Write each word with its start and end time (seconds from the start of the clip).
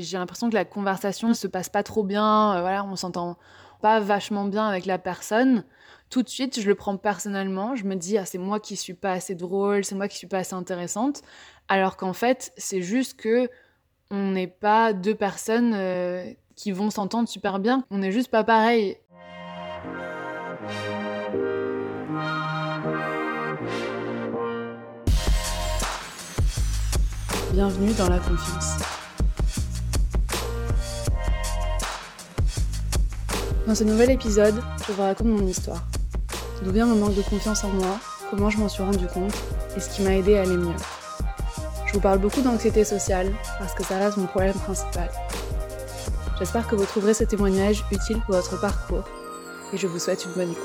J'ai 0.00 0.18
l'impression 0.18 0.48
que 0.48 0.54
la 0.54 0.64
conversation 0.64 1.28
ne 1.28 1.34
se 1.34 1.46
passe 1.46 1.68
pas 1.68 1.82
trop 1.82 2.04
bien, 2.04 2.56
euh, 2.56 2.60
voilà, 2.60 2.84
on 2.84 2.96
s'entend 2.96 3.36
pas 3.80 4.00
vachement 4.00 4.44
bien 4.44 4.66
avec 4.66 4.86
la 4.86 4.98
personne. 4.98 5.64
Tout 6.10 6.22
de 6.22 6.28
suite, 6.28 6.60
je 6.60 6.66
le 6.66 6.74
prends 6.74 6.96
personnellement, 6.96 7.74
je 7.74 7.84
me 7.84 7.94
dis 7.94 8.16
ah, 8.16 8.24
c'est 8.24 8.38
moi 8.38 8.60
qui 8.60 8.76
suis 8.76 8.94
pas 8.94 9.12
assez 9.12 9.34
drôle, 9.34 9.84
c'est 9.84 9.94
moi 9.94 10.08
qui 10.08 10.16
suis 10.16 10.26
pas 10.26 10.38
assez 10.38 10.54
intéressante, 10.54 11.22
alors 11.68 11.96
qu'en 11.96 12.12
fait, 12.12 12.52
c'est 12.56 12.80
juste 12.80 13.18
que 13.20 13.48
on 14.10 14.30
n'est 14.30 14.46
pas 14.46 14.92
deux 14.92 15.14
personnes 15.14 15.74
euh, 15.74 16.24
qui 16.56 16.72
vont 16.72 16.90
s'entendre 16.90 17.28
super 17.28 17.58
bien, 17.58 17.84
on 17.90 17.98
n'est 17.98 18.12
juste 18.12 18.30
pas 18.30 18.44
pareil. 18.44 18.96
Bienvenue 27.52 27.92
dans 27.94 28.08
la 28.08 28.18
confiance. 28.18 28.97
Dans 33.68 33.74
ce 33.74 33.84
nouvel 33.84 34.10
épisode, 34.10 34.54
je 34.86 34.92
vous 34.92 35.02
raconte 35.02 35.26
mon 35.26 35.46
histoire. 35.46 35.84
D'où 36.62 36.72
vient 36.72 36.86
mon 36.86 36.96
manque 36.96 37.14
de 37.14 37.20
confiance 37.20 37.64
en 37.64 37.68
moi, 37.68 38.00
comment 38.30 38.48
je 38.48 38.56
m'en 38.56 38.66
suis 38.66 38.82
rendu 38.82 39.06
compte 39.08 39.34
et 39.76 39.80
ce 39.80 39.94
qui 39.94 40.00
m'a 40.00 40.14
aidé 40.14 40.38
à 40.38 40.40
aller 40.40 40.56
mieux. 40.56 40.74
Je 41.84 41.92
vous 41.92 42.00
parle 42.00 42.18
beaucoup 42.18 42.40
d'anxiété 42.40 42.82
sociale 42.82 43.30
parce 43.58 43.74
que 43.74 43.84
ça 43.84 43.98
reste 43.98 44.16
mon 44.16 44.26
problème 44.26 44.54
principal. 44.54 45.10
J'espère 46.38 46.66
que 46.66 46.76
vous 46.76 46.86
trouverez 46.86 47.12
ce 47.12 47.24
témoignage 47.24 47.84
utile 47.92 48.22
pour 48.24 48.36
votre 48.36 48.58
parcours 48.58 49.04
et 49.74 49.76
je 49.76 49.86
vous 49.86 49.98
souhaite 49.98 50.24
une 50.24 50.32
bonne 50.32 50.52
écoute. 50.52 50.64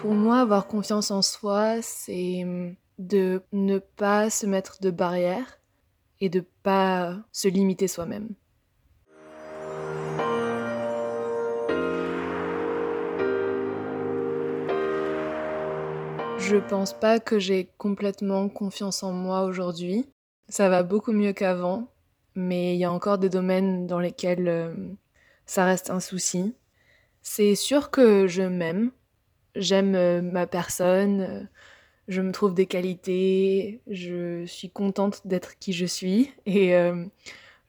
Pour 0.00 0.14
moi, 0.14 0.38
avoir 0.38 0.66
confiance 0.66 1.10
en 1.10 1.20
soi, 1.20 1.82
c'est 1.82 2.42
hum, 2.44 2.74
de 2.98 3.42
ne 3.52 3.78
pas 3.78 4.30
se 4.30 4.46
mettre 4.46 4.80
de 4.80 4.90
barrières 4.90 5.60
et 6.20 6.28
de 6.28 6.44
pas 6.62 7.16
se 7.32 7.48
limiter 7.48 7.88
soi-même. 7.88 8.34
Je 16.38 16.56
pense 16.56 16.92
pas 16.92 17.20
que 17.20 17.38
j'ai 17.38 17.70
complètement 17.78 18.48
confiance 18.48 19.02
en 19.02 19.12
moi 19.12 19.44
aujourd'hui. 19.44 20.06
Ça 20.48 20.68
va 20.68 20.82
beaucoup 20.82 21.12
mieux 21.12 21.32
qu'avant, 21.32 21.88
mais 22.34 22.74
il 22.74 22.78
y 22.78 22.84
a 22.84 22.92
encore 22.92 23.16
des 23.18 23.30
domaines 23.30 23.86
dans 23.86 23.98
lesquels 23.98 24.46
euh, 24.46 24.74
ça 25.46 25.64
reste 25.64 25.88
un 25.90 26.00
souci. 26.00 26.54
C'est 27.22 27.54
sûr 27.54 27.90
que 27.90 28.26
je 28.26 28.42
m'aime, 28.42 28.90
j'aime 29.56 29.94
euh, 29.94 30.20
ma 30.20 30.46
personne, 30.46 31.20
euh, 31.22 31.42
je 32.08 32.20
me 32.20 32.32
trouve 32.32 32.54
des 32.54 32.66
qualités, 32.66 33.80
je 33.86 34.44
suis 34.46 34.70
contente 34.70 35.22
d'être 35.24 35.58
qui 35.58 35.72
je 35.72 35.86
suis 35.86 36.32
et 36.46 36.74
euh, 36.74 37.04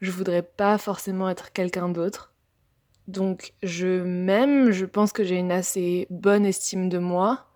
je 0.01 0.11
voudrais 0.11 0.43
pas 0.43 0.77
forcément 0.77 1.29
être 1.29 1.53
quelqu'un 1.53 1.89
d'autre. 1.89 2.33
Donc 3.07 3.53
je 3.63 4.03
m'aime, 4.03 4.71
je 4.71 4.85
pense 4.85 5.11
que 5.13 5.23
j'ai 5.23 5.37
une 5.37 5.51
assez 5.51 6.07
bonne 6.09 6.45
estime 6.45 6.89
de 6.89 6.97
moi, 6.97 7.47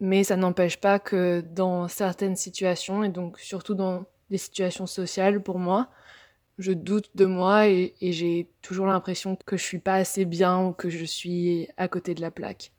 mais 0.00 0.24
ça 0.24 0.36
n'empêche 0.36 0.78
pas 0.78 0.98
que 0.98 1.40
dans 1.40 1.88
certaines 1.88 2.36
situations, 2.36 3.04
et 3.04 3.10
donc 3.10 3.38
surtout 3.38 3.74
dans 3.74 4.06
des 4.30 4.38
situations 4.38 4.86
sociales 4.86 5.42
pour 5.42 5.58
moi, 5.58 5.90
je 6.58 6.72
doute 6.72 7.10
de 7.14 7.26
moi 7.26 7.68
et, 7.68 7.94
et 8.00 8.12
j'ai 8.12 8.48
toujours 8.62 8.86
l'impression 8.86 9.36
que 9.44 9.56
je 9.56 9.62
suis 9.62 9.78
pas 9.78 9.94
assez 9.94 10.24
bien 10.24 10.66
ou 10.66 10.72
que 10.72 10.88
je 10.88 11.04
suis 11.04 11.68
à 11.76 11.88
côté 11.88 12.14
de 12.14 12.20
la 12.20 12.30
plaque. 12.30 12.72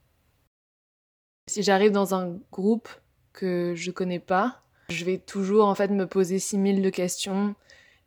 Si 1.47 1.62
j'arrive 1.62 1.92
dans 1.92 2.16
un 2.16 2.40
groupe 2.52 2.90
que 3.36 3.73
je 3.75 3.91
connais 3.91 4.19
pas, 4.19 4.61
je 4.89 5.05
vais 5.05 5.17
toujours 5.17 5.67
en 5.67 5.75
fait 5.75 5.89
me 5.89 6.08
poser 6.08 6.39
6000 6.39 6.81
de 6.81 6.89
questions 6.89 7.55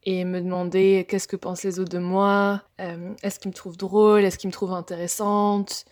et 0.04 0.24
me 0.24 0.40
demander 0.40 1.06
qu'est-ce 1.08 1.28
que 1.28 1.36
pensent 1.36 1.64
les 1.64 1.78
autres 1.80 1.90
de 1.90 1.98
moi, 1.98 2.62
euh, 2.80 3.12
est-ce 3.22 3.38
qu'ils 3.38 3.50
me 3.50 3.54
trouvent 3.54 3.76
drôle, 3.76 4.24
est-ce 4.24 4.38
qu'ils 4.38 4.48
me 4.48 4.52
trouvent 4.52 4.72
intéressante. 4.72 5.84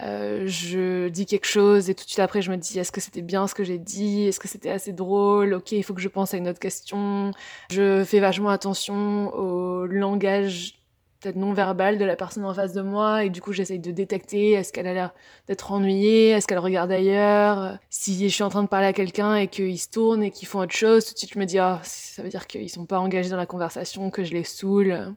Euh, 0.00 0.44
je 0.46 1.08
dis 1.08 1.26
quelque 1.26 1.46
chose 1.46 1.90
et 1.90 1.94
tout 1.96 2.04
de 2.04 2.08
suite 2.08 2.20
après 2.20 2.40
je 2.40 2.52
me 2.52 2.56
dis 2.56 2.78
est-ce 2.78 2.92
que 2.92 3.00
c'était 3.00 3.20
bien 3.20 3.48
ce 3.48 3.54
que 3.54 3.64
j'ai 3.64 3.78
dit, 3.78 4.28
est-ce 4.28 4.38
que 4.38 4.46
c'était 4.46 4.70
assez 4.70 4.92
drôle, 4.92 5.54
ok 5.54 5.72
il 5.72 5.82
faut 5.82 5.92
que 5.92 6.00
je 6.00 6.08
pense 6.08 6.34
à 6.34 6.36
une 6.36 6.46
autre 6.46 6.60
question. 6.60 7.32
Je 7.72 8.04
fais 8.04 8.20
vachement 8.20 8.50
attention 8.50 9.34
au 9.34 9.86
langage 9.86 10.77
peut-être 11.20 11.36
non 11.36 11.52
verbal 11.52 11.98
de 11.98 12.04
la 12.04 12.16
personne 12.16 12.44
en 12.44 12.54
face 12.54 12.72
de 12.72 12.82
moi 12.82 13.24
et 13.24 13.30
du 13.30 13.40
coup 13.40 13.52
j'essaye 13.52 13.80
de 13.80 13.90
détecter 13.90 14.52
est-ce 14.52 14.72
qu'elle 14.72 14.86
a 14.86 14.94
l'air 14.94 15.14
d'être 15.48 15.72
ennuyée, 15.72 16.30
est-ce 16.30 16.46
qu'elle 16.46 16.58
regarde 16.58 16.92
ailleurs, 16.92 17.78
si 17.90 18.28
je 18.28 18.34
suis 18.34 18.44
en 18.44 18.50
train 18.50 18.62
de 18.62 18.68
parler 18.68 18.86
à 18.86 18.92
quelqu'un 18.92 19.34
et 19.34 19.48
qu'ils 19.48 19.78
se 19.78 19.88
tournent 19.88 20.22
et 20.22 20.30
qu'ils 20.30 20.46
font 20.46 20.60
autre 20.60 20.74
chose, 20.74 21.04
tout 21.04 21.14
de 21.14 21.18
suite 21.18 21.34
je 21.34 21.38
me 21.38 21.44
dis 21.44 21.58
ah 21.58 21.80
ça 21.82 22.22
veut 22.22 22.28
dire 22.28 22.46
qu'ils 22.46 22.70
sont 22.70 22.86
pas 22.86 23.00
engagés 23.00 23.30
dans 23.30 23.36
la 23.36 23.46
conversation, 23.46 24.10
que 24.10 24.22
je 24.22 24.32
les 24.32 24.44
saoule. 24.44 25.14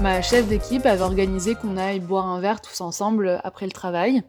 Ma 0.00 0.20
chef 0.20 0.46
d'équipe 0.46 0.84
avait 0.84 1.02
organisé 1.02 1.54
qu'on 1.54 1.78
aille 1.78 2.00
boire 2.00 2.26
un 2.26 2.38
verre 2.38 2.60
tous 2.60 2.80
ensemble 2.82 3.40
après 3.42 3.64
le 3.64 3.72
travail. 3.72 4.22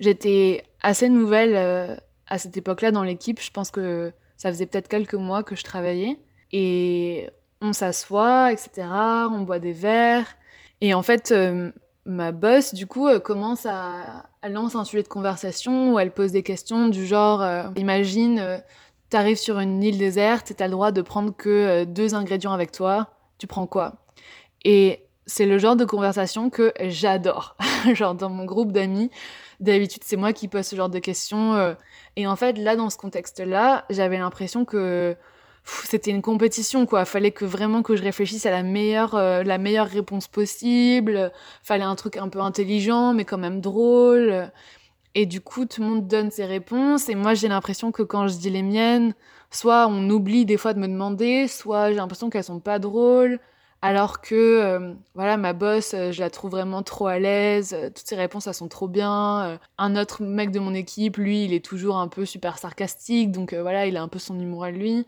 J'étais 0.00 0.64
assez 0.80 1.10
nouvelle 1.10 1.54
euh, 1.54 1.94
à 2.30 2.38
cette 2.38 2.56
époque-là 2.56 2.92
dans 2.92 3.02
l'équipe, 3.02 3.40
je 3.40 3.50
pense 3.50 3.70
que 3.70 4.12
ça 4.36 4.50
faisait 4.50 4.66
peut-être 4.66 4.88
quelques 4.88 5.14
mois 5.14 5.42
que 5.42 5.56
je 5.56 5.64
travaillais. 5.64 6.18
Et 6.52 7.28
on 7.60 7.72
s'assoit, 7.72 8.52
etc. 8.52 8.88
On 9.30 9.42
boit 9.42 9.58
des 9.58 9.72
verres. 9.72 10.36
Et 10.80 10.94
en 10.94 11.02
fait, 11.02 11.30
euh, 11.32 11.70
ma 12.06 12.32
boss, 12.32 12.72
du 12.72 12.86
coup, 12.86 13.06
euh, 13.06 13.20
commence 13.20 13.66
à, 13.66 14.26
elle 14.42 14.54
lance 14.54 14.74
un 14.74 14.84
sujet 14.84 15.02
de 15.02 15.08
conversation 15.08 15.92
où 15.92 15.98
elle 15.98 16.12
pose 16.12 16.32
des 16.32 16.42
questions 16.42 16.88
du 16.88 17.04
genre, 17.06 17.42
euh, 17.42 17.64
imagine, 17.76 18.62
t'arrives 19.10 19.36
sur 19.36 19.58
une 19.58 19.82
île 19.82 19.98
déserte 19.98 20.50
et 20.50 20.54
t'as 20.54 20.66
le 20.66 20.72
droit 20.72 20.92
de 20.92 21.02
prendre 21.02 21.36
que 21.36 21.84
deux 21.84 22.14
ingrédients 22.14 22.52
avec 22.52 22.72
toi. 22.72 23.10
Tu 23.38 23.46
prends 23.46 23.66
quoi? 23.66 23.96
Et 24.64 25.04
c'est 25.26 25.46
le 25.46 25.58
genre 25.58 25.76
de 25.76 25.84
conversation 25.84 26.48
que 26.50 26.72
j'adore. 26.80 27.56
genre 27.94 28.14
dans 28.14 28.30
mon 28.30 28.44
groupe 28.44 28.72
d'amis, 28.72 29.10
D'habitude, 29.60 30.02
c'est 30.04 30.16
moi 30.16 30.32
qui 30.32 30.48
pose 30.48 30.66
ce 30.66 30.74
genre 30.74 30.88
de 30.88 30.98
questions. 30.98 31.54
Euh. 31.54 31.74
et 32.16 32.26
en 32.26 32.36
fait, 32.36 32.56
là, 32.58 32.76
dans 32.76 32.90
ce 32.90 32.96
contexte-là, 32.96 33.84
j'avais 33.90 34.18
l'impression 34.18 34.64
que 34.64 35.16
c'était 35.64 36.10
une 36.10 36.22
compétition, 36.22 36.86
quoi. 36.86 37.04
Fallait 37.04 37.30
que 37.30 37.44
vraiment 37.44 37.82
que 37.82 37.94
je 37.94 38.02
réfléchisse 38.02 38.46
à 38.46 38.50
la 38.50 38.62
meilleure, 38.62 39.14
euh, 39.14 39.42
la 39.42 39.58
meilleure 39.58 39.86
réponse 39.86 40.28
possible. 40.28 41.30
Fallait 41.62 41.84
un 41.84 41.94
truc 41.94 42.16
un 42.16 42.28
peu 42.28 42.40
intelligent, 42.40 43.12
mais 43.12 43.24
quand 43.26 43.38
même 43.38 43.60
drôle. 43.60 44.50
Et 45.14 45.26
du 45.26 45.40
coup, 45.40 45.66
tout 45.66 45.82
le 45.82 45.88
monde 45.88 46.06
donne 46.08 46.30
ses 46.30 46.46
réponses. 46.46 47.08
Et 47.08 47.14
moi, 47.14 47.34
j'ai 47.34 47.48
l'impression 47.48 47.92
que 47.92 48.02
quand 48.02 48.28
je 48.28 48.36
dis 48.38 48.50
les 48.50 48.62
miennes, 48.62 49.14
soit 49.50 49.86
on 49.88 50.08
oublie 50.08 50.46
des 50.46 50.56
fois 50.56 50.72
de 50.72 50.78
me 50.80 50.88
demander, 50.88 51.48
soit 51.48 51.90
j'ai 51.90 51.96
l'impression 51.96 52.30
qu'elles 52.30 52.44
sont 52.44 52.60
pas 52.60 52.78
drôles 52.78 53.38
alors 53.82 54.20
que 54.20 54.34
euh, 54.34 54.94
voilà 55.14 55.36
ma 55.36 55.52
boss 55.52 55.94
euh, 55.94 56.12
je 56.12 56.20
la 56.20 56.28
trouve 56.28 56.50
vraiment 56.50 56.82
trop 56.82 57.06
à 57.06 57.18
l'aise 57.18 57.72
euh, 57.72 57.88
toutes 57.88 58.06
ses 58.06 58.16
réponses 58.16 58.46
elles 58.46 58.54
sont 58.54 58.68
trop 58.68 58.88
bien 58.88 59.58
un 59.78 59.96
autre 59.96 60.22
mec 60.22 60.50
de 60.50 60.60
mon 60.60 60.74
équipe 60.74 61.16
lui 61.16 61.44
il 61.44 61.54
est 61.54 61.64
toujours 61.64 61.96
un 61.96 62.08
peu 62.08 62.26
super 62.26 62.58
sarcastique 62.58 63.32
donc 63.32 63.54
voilà 63.54 63.86
il 63.86 63.96
a 63.96 64.02
un 64.02 64.08
peu 64.08 64.18
son 64.18 64.38
humour 64.38 64.64
à 64.64 64.70
lui. 64.70 65.06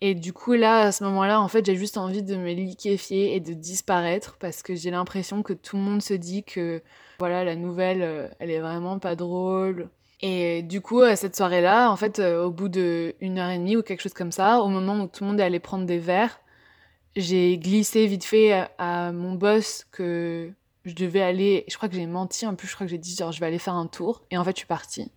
Et 0.00 0.14
du 0.14 0.32
coup 0.34 0.52
là 0.52 0.80
à 0.80 0.92
ce 0.92 1.02
moment-là 1.04 1.40
en 1.40 1.48
fait 1.48 1.64
j'ai 1.64 1.76
juste 1.76 1.96
envie 1.96 2.22
de 2.22 2.36
me 2.36 2.52
liquéfier 2.52 3.36
et 3.36 3.40
de 3.40 3.54
disparaître 3.54 4.36
parce 4.38 4.62
que 4.62 4.74
j'ai 4.74 4.90
l'impression 4.90 5.42
que 5.42 5.54
tout 5.54 5.76
le 5.76 5.82
monde 5.82 6.02
se 6.02 6.14
dit 6.14 6.44
que 6.44 6.82
voilà 7.18 7.44
la 7.44 7.56
nouvelle 7.56 8.30
elle 8.38 8.50
est 8.50 8.60
vraiment 8.60 8.98
pas 8.98 9.16
drôle. 9.16 9.88
Et 10.20 10.62
du 10.62 10.80
coup, 10.80 11.02
cette 11.16 11.36
soirée-là, 11.36 11.90
en 11.90 11.96
fait, 11.96 12.18
au 12.18 12.50
bout 12.50 12.68
d'une 12.68 13.38
heure 13.38 13.50
et 13.50 13.58
demie 13.58 13.76
ou 13.76 13.82
quelque 13.82 14.00
chose 14.00 14.14
comme 14.14 14.32
ça, 14.32 14.60
au 14.60 14.68
moment 14.68 14.98
où 15.02 15.06
tout 15.06 15.22
le 15.22 15.30
monde 15.30 15.40
est 15.40 15.42
allé 15.42 15.60
prendre 15.60 15.84
des 15.84 15.98
verres, 15.98 16.38
j'ai 17.16 17.58
glissé 17.58 18.06
vite 18.06 18.24
fait 18.24 18.66
à, 18.78 19.12
mon 19.12 19.34
boss 19.34 19.86
que 19.92 20.50
je 20.84 20.94
devais 20.94 21.22
aller. 21.22 21.64
Je 21.68 21.76
crois 21.76 21.88
que 21.88 21.94
j'ai 21.94 22.06
menti 22.06 22.44
un 22.44 22.54
peu. 22.54 22.66
Je 22.66 22.74
crois 22.74 22.86
que 22.86 22.90
j'ai 22.90 22.98
dit 22.98 23.14
genre 23.14 23.32
je 23.32 23.40
vais 23.40 23.46
aller 23.46 23.58
faire 23.58 23.74
un 23.74 23.86
tour. 23.86 24.22
Et 24.30 24.38
en 24.38 24.44
fait, 24.44 24.52
je 24.52 24.58
suis 24.58 24.66
partie. 24.66 25.10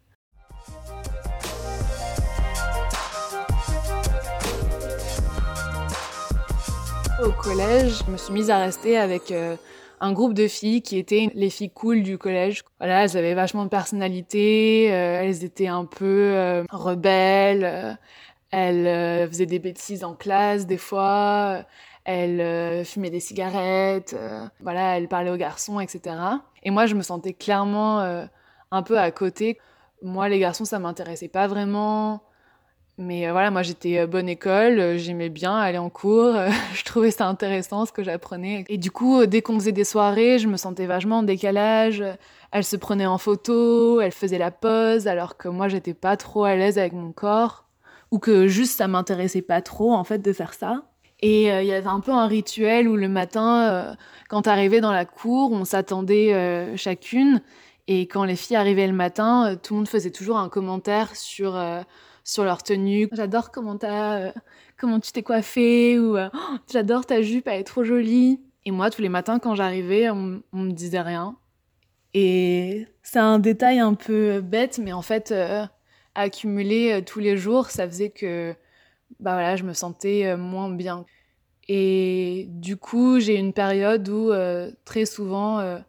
Au 7.24 7.32
collège, 7.32 8.04
je 8.06 8.12
me 8.12 8.18
suis 8.18 8.32
mise 8.32 8.52
à 8.52 8.60
rester 8.60 8.96
avec 8.96 9.32
euh, 9.32 9.56
un 10.00 10.14
groupe 10.14 10.36
de 10.36 10.48
filles 10.48 10.84
qui 10.84 11.00
étaient 11.00 11.32
les 11.34 11.50
filles 11.50 11.72
cool 11.72 12.04
du 12.04 12.20
collège. 12.20 12.64
Voilà, 12.80 13.04
elles 13.04 13.18
avaient 13.18 13.34
vachement 13.34 13.64
de 13.64 13.70
personnalité, 13.70 14.90
euh, 14.92 15.22
elles 15.24 15.44
étaient 15.44 15.68
un 15.68 15.86
peu 15.86 16.06
euh, 16.06 16.64
rebelles, 16.70 17.98
elles 18.52 19.28
faisaient 19.30 19.48
des 19.48 19.58
bêtises 19.58 20.04
en 20.04 20.14
classe 20.14 20.68
des 20.68 20.78
fois, 20.78 21.66
elle 22.08 22.40
euh, 22.40 22.86
fumait 22.86 23.10
des 23.10 23.20
cigarettes, 23.20 24.16
euh, 24.18 24.46
voilà, 24.62 24.98
elle 24.98 25.10
parlait 25.10 25.30
aux 25.30 25.36
garçons, 25.36 25.82
etc. 25.82 26.16
Et 26.64 26.72
moi, 26.72 26.86
je 26.86 26.96
me 26.96 27.02
sentais 27.02 27.34
clairement 27.34 28.00
euh, 28.00 28.26
un 28.72 28.82
peu 28.82 28.98
à 28.98 29.12
côté. 29.12 29.60
Moi, 30.02 30.30
les 30.30 30.40
garçons, 30.40 30.64
ça 30.64 30.80
m'intéressait 30.80 31.28
pas 31.28 31.48
vraiment. 31.48 32.24
Mais 32.98 33.30
voilà, 33.30 33.52
moi 33.52 33.62
j'étais 33.62 34.08
bonne 34.08 34.28
école, 34.28 34.98
j'aimais 34.98 35.30
bien 35.30 35.56
aller 35.56 35.78
en 35.78 35.92
cours, 35.92 36.34
je 36.74 36.84
trouvais 36.84 37.12
ça 37.12 37.28
intéressant 37.28 37.86
ce 37.86 37.92
que 37.92 38.02
j'apprenais. 38.02 38.66
Et 38.70 38.80
du 38.80 38.90
coup, 38.90 39.24
dès 39.28 39.44
qu'on 39.44 39.54
faisait 39.60 39.72
des 39.72 39.84
soirées, 39.84 40.40
je 40.40 40.48
me 40.48 40.58
sentais 40.58 40.88
vachement 40.88 41.20
en 41.20 41.24
décalage. 41.24 42.04
Elle 42.52 42.64
se 42.64 42.76
prenait 42.76 43.06
en 43.06 43.20
photo, 43.20 44.02
elle 44.02 44.14
faisait 44.14 44.40
la 44.40 44.50
pose, 44.50 45.08
alors 45.08 45.38
que 45.38 45.48
moi 45.48 45.68
j'étais 45.68 45.94
pas 45.94 46.18
trop 46.18 46.46
à 46.46 46.56
l'aise 46.56 46.80
avec 46.80 46.94
mon 46.94 47.12
corps, 47.12 47.66
ou 48.10 48.18
que 48.18 48.48
juste 48.48 48.76
ça 48.76 48.88
m'intéressait 48.88 49.44
pas 49.44 49.62
trop 49.62 49.94
en 49.94 50.04
fait 50.04 50.18
de 50.18 50.34
faire 50.34 50.56
ça. 50.56 50.82
Et 51.20 51.52
euh, 51.52 51.64
il 51.64 51.68
y 51.68 51.74
avait 51.74 51.88
un 51.88 52.00
peu 52.00 52.12
un 52.12 52.28
rituel 52.28 52.88
où 52.88 52.96
le 52.96 53.10
matin, 53.10 53.70
euh, 53.72 53.96
quand 54.30 54.44
t'arrivais 54.44 54.82
dans 54.82 54.92
la 54.92 55.06
cour, 55.06 55.52
on 55.52 55.66
s'attendait 55.66 56.34
euh, 56.34 56.78
chacune. 56.78 57.42
Et 57.88 58.02
quand 58.02 58.24
les 58.24 58.36
filles 58.36 58.58
arrivaient 58.58 58.88
le 58.88 58.94
matin, 58.94 59.58
tout 59.62 59.74
le 59.74 59.78
monde 59.80 59.88
faisait 59.88 60.12
toujours 60.12 60.38
un 60.38 60.50
commentaire 60.50 61.16
sur, 61.16 61.58
sur 62.26 62.44
leur 62.44 62.62
tenue. 62.62 63.08
J'adore 63.14 63.50
comment, 63.50 63.78
comment 64.78 65.00
tu 65.00 65.14
t'es 65.14 65.24
coiffée, 65.24 65.98
ou 65.98 66.18
oh, 66.18 66.28
j'adore 66.70 67.06
ta 67.06 67.22
jupe, 67.22 67.48
elle 67.48 67.62
est 67.62 67.64
trop 67.64 67.86
jolie. 67.86 68.42
Et 68.66 68.72
moi, 68.72 68.90
tous 68.90 69.02
les 69.02 69.08
matins, 69.08 69.40
quand 69.40 69.56
j'arrivais, 69.56 70.10
on, 70.10 70.44
on 70.52 70.58
me 70.58 70.72
disait 70.72 71.00
rien. 71.00 71.38
Et 72.14 72.88
c'est 73.04 73.20
un 73.20 73.40
détail 73.40 73.80
un 73.80 73.94
peu 73.94 74.42
bête, 74.42 74.82
mais 74.84 74.92
en 74.92 75.02
fait, 75.02 75.34
accumulé 76.14 77.02
tous 77.06 77.20
les 77.20 77.38
jours, 77.38 77.70
ça 77.70 77.88
faisait 77.88 78.10
que 78.10 78.54
bah 79.20 79.34
voilà, 79.34 79.56
je 79.56 79.64
me 79.64 79.74
sentais 79.74 80.26
euh, 80.26 80.38
moins 80.38 80.70
bien. 80.70 81.06
Et 81.68 82.46
du 82.50 82.78
coup, 82.78 83.20
j'ai 83.20 83.36
une 83.36 83.54
période 83.54 84.08
où 84.08 84.32
euh, 84.32 84.72
très 84.86 85.06
souvent, 85.06 85.60
euh, 85.60 85.80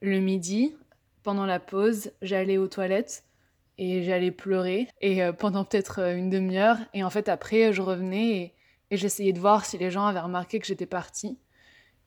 le 0.00 0.20
midi, 0.20 0.76
pendant 1.22 1.46
la 1.46 1.58
pause, 1.58 2.12
j'allais 2.22 2.58
aux 2.58 2.68
toilettes 2.68 3.24
et 3.78 4.04
j'allais 4.04 4.30
pleurer 4.30 4.86
et 5.00 5.20
pendant 5.38 5.64
peut-être 5.64 5.98
une 5.98 6.30
demi-heure. 6.30 6.76
Et 6.92 7.02
en 7.02 7.10
fait, 7.10 7.28
après, 7.28 7.72
je 7.72 7.82
revenais 7.82 8.36
et, 8.36 8.54
et 8.90 8.96
j'essayais 8.96 9.32
de 9.32 9.40
voir 9.40 9.64
si 9.64 9.78
les 9.78 9.90
gens 9.90 10.06
avaient 10.06 10.20
remarqué 10.20 10.60
que 10.60 10.66
j'étais 10.66 10.86
partie. 10.86 11.38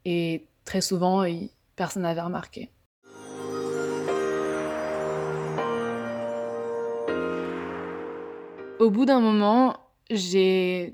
Et 0.05 0.47
très 0.63 0.79
souvent, 0.79 1.25
personne 1.75 2.03
n'avait 2.03 2.21
remarqué. 2.21 2.69
Au 8.79 8.91
bout 8.91 9.05
d'un 9.05 9.19
moment, 9.19 9.75
j'ai 10.09 10.93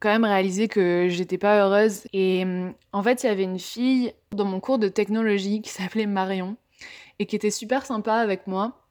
quand 0.00 0.10
même 0.10 0.24
réalisé 0.24 0.68
que 0.68 1.08
j'étais 1.08 1.38
pas 1.38 1.60
heureuse. 1.60 2.02
Et 2.12 2.44
mm, 2.44 2.74
en 2.92 3.02
fait, 3.02 3.22
il 3.22 3.26
y 3.26 3.30
avait 3.30 3.44
une 3.44 3.58
fille 3.58 4.12
dans 4.32 4.44
mon 4.44 4.60
cours 4.60 4.78
de 4.78 4.88
technologie 4.88 5.60
qui 5.62 5.70
s'appelait 5.70 6.06
Marion 6.06 6.56
et 7.18 7.26
qui 7.26 7.36
était 7.36 7.50
super 7.50 7.84
sympa 7.84 8.14
avec 8.14 8.46
moi. 8.46 8.84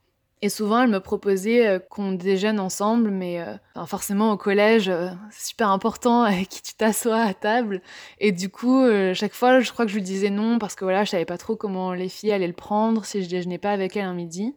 Et 0.43 0.49
souvent, 0.49 0.83
elle 0.83 0.89
me 0.89 0.99
proposait 0.99 1.67
euh, 1.67 1.79
qu'on 1.79 2.11
déjeune 2.11 2.59
ensemble, 2.59 3.09
mais 3.09 3.39
euh, 3.41 3.55
forcément 3.87 4.31
au 4.31 4.37
collège, 4.37 4.87
euh, 4.87 5.09
c'est 5.31 5.47
super 5.47 5.69
important 5.69 6.21
avec 6.23 6.49
qui 6.49 6.61
tu 6.61 6.75
t'assois 6.75 7.21
à 7.21 7.33
table. 7.33 7.81
Et 8.19 8.31
du 8.31 8.49
coup, 8.49 8.85
chaque 9.13 9.33
fois, 9.33 9.59
je 9.61 9.71
crois 9.71 9.85
que 9.85 9.91
je 9.91 9.95
lui 9.95 10.03
disais 10.03 10.29
non 10.29 10.59
parce 10.59 10.75
que 10.75 10.85
voilà, 10.85 11.05
je 11.05 11.11
savais 11.11 11.25
pas 11.25 11.37
trop 11.37 11.55
comment 11.55 11.93
les 11.93 12.09
filles 12.09 12.31
allaient 12.31 12.47
le 12.47 12.53
prendre 12.53 13.03
si 13.05 13.23
je 13.23 13.29
déjeunais 13.29 13.57
pas 13.57 13.71
avec 13.71 13.97
elles 13.97 14.05
un 14.05 14.13
midi. 14.13 14.53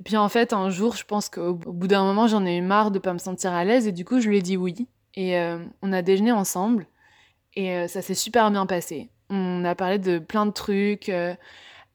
Et 0.00 0.04
puis 0.04 0.16
en 0.16 0.28
fait, 0.28 0.52
un 0.52 0.70
jour, 0.70 0.96
je 0.96 1.04
pense 1.04 1.28
qu'au 1.28 1.54
bout 1.54 1.86
d'un 1.86 2.04
moment, 2.04 2.26
j'en 2.26 2.44
ai 2.44 2.56
eu 2.56 2.62
marre 2.62 2.90
de 2.90 2.98
pas 2.98 3.12
me 3.12 3.18
sentir 3.18 3.52
à 3.52 3.64
l'aise 3.64 3.86
et 3.86 3.92
du 3.92 4.04
coup, 4.04 4.20
je 4.20 4.28
lui 4.28 4.38
ai 4.38 4.42
dit 4.42 4.56
oui. 4.56 4.88
Et 5.14 5.38
euh, 5.38 5.58
on 5.82 5.92
a 5.92 6.02
déjeuné 6.02 6.32
ensemble 6.32 6.86
et 7.54 7.76
euh, 7.76 7.88
ça 7.88 8.02
s'est 8.02 8.14
super 8.14 8.50
bien 8.50 8.66
passé. 8.66 9.10
On 9.30 9.64
a 9.64 9.74
parlé 9.74 9.98
de 9.98 10.18
plein 10.18 10.46
de 10.46 10.50
trucs. 10.50 11.08
Euh, 11.08 11.34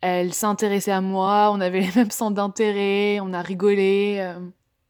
elle 0.02 0.34
s'intéressait 0.34 0.92
à 0.92 1.02
moi, 1.02 1.50
on 1.52 1.60
avait 1.60 1.82
les 1.82 1.92
mêmes 1.96 2.12
centres 2.12 2.36
d'intérêt, 2.36 3.20
on 3.20 3.34
a 3.34 3.42
rigolé. 3.42 4.36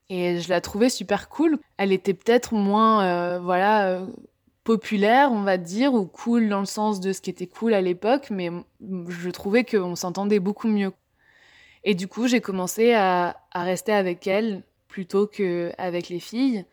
et 0.09 0.39
je 0.39 0.49
la 0.49 0.61
trouvais 0.61 0.89
super 0.89 1.29
cool. 1.29 1.59
Elle 1.77 1.93
était 1.93 2.13
peut-être 2.13 2.53
moins, 2.53 3.39
voilà, 3.39 4.01
populaire, 4.67 5.31
on 5.31 5.43
va 5.43 5.57
dire, 5.57 5.93
ou 5.93 6.05
cool 6.05 6.49
dans 6.49 6.59
le 6.59 6.65
sens 6.65 6.99
de 6.99 7.13
ce 7.13 7.21
qui 7.21 7.29
était 7.29 7.47
cool 7.47 7.73
à 7.73 7.79
l'époque, 7.79 8.27
mais 8.29 8.51
je 9.07 9.29
trouvais 9.29 9.63
qu'on 9.63 9.95
s'entendait 9.95 10.39
beaucoup 10.39 10.67
mieux. 10.67 10.91
Et 11.89 11.95
du 11.95 12.09
coup, 12.09 12.27
j'ai 12.27 12.41
commencé 12.41 12.93
à, 12.93 13.37
rester 13.55 13.93
avec 13.93 14.27
elle 14.27 14.61
plutôt 14.89 15.25
qu'avec 15.25 16.09
les 16.09 16.19
filles. 16.19 16.65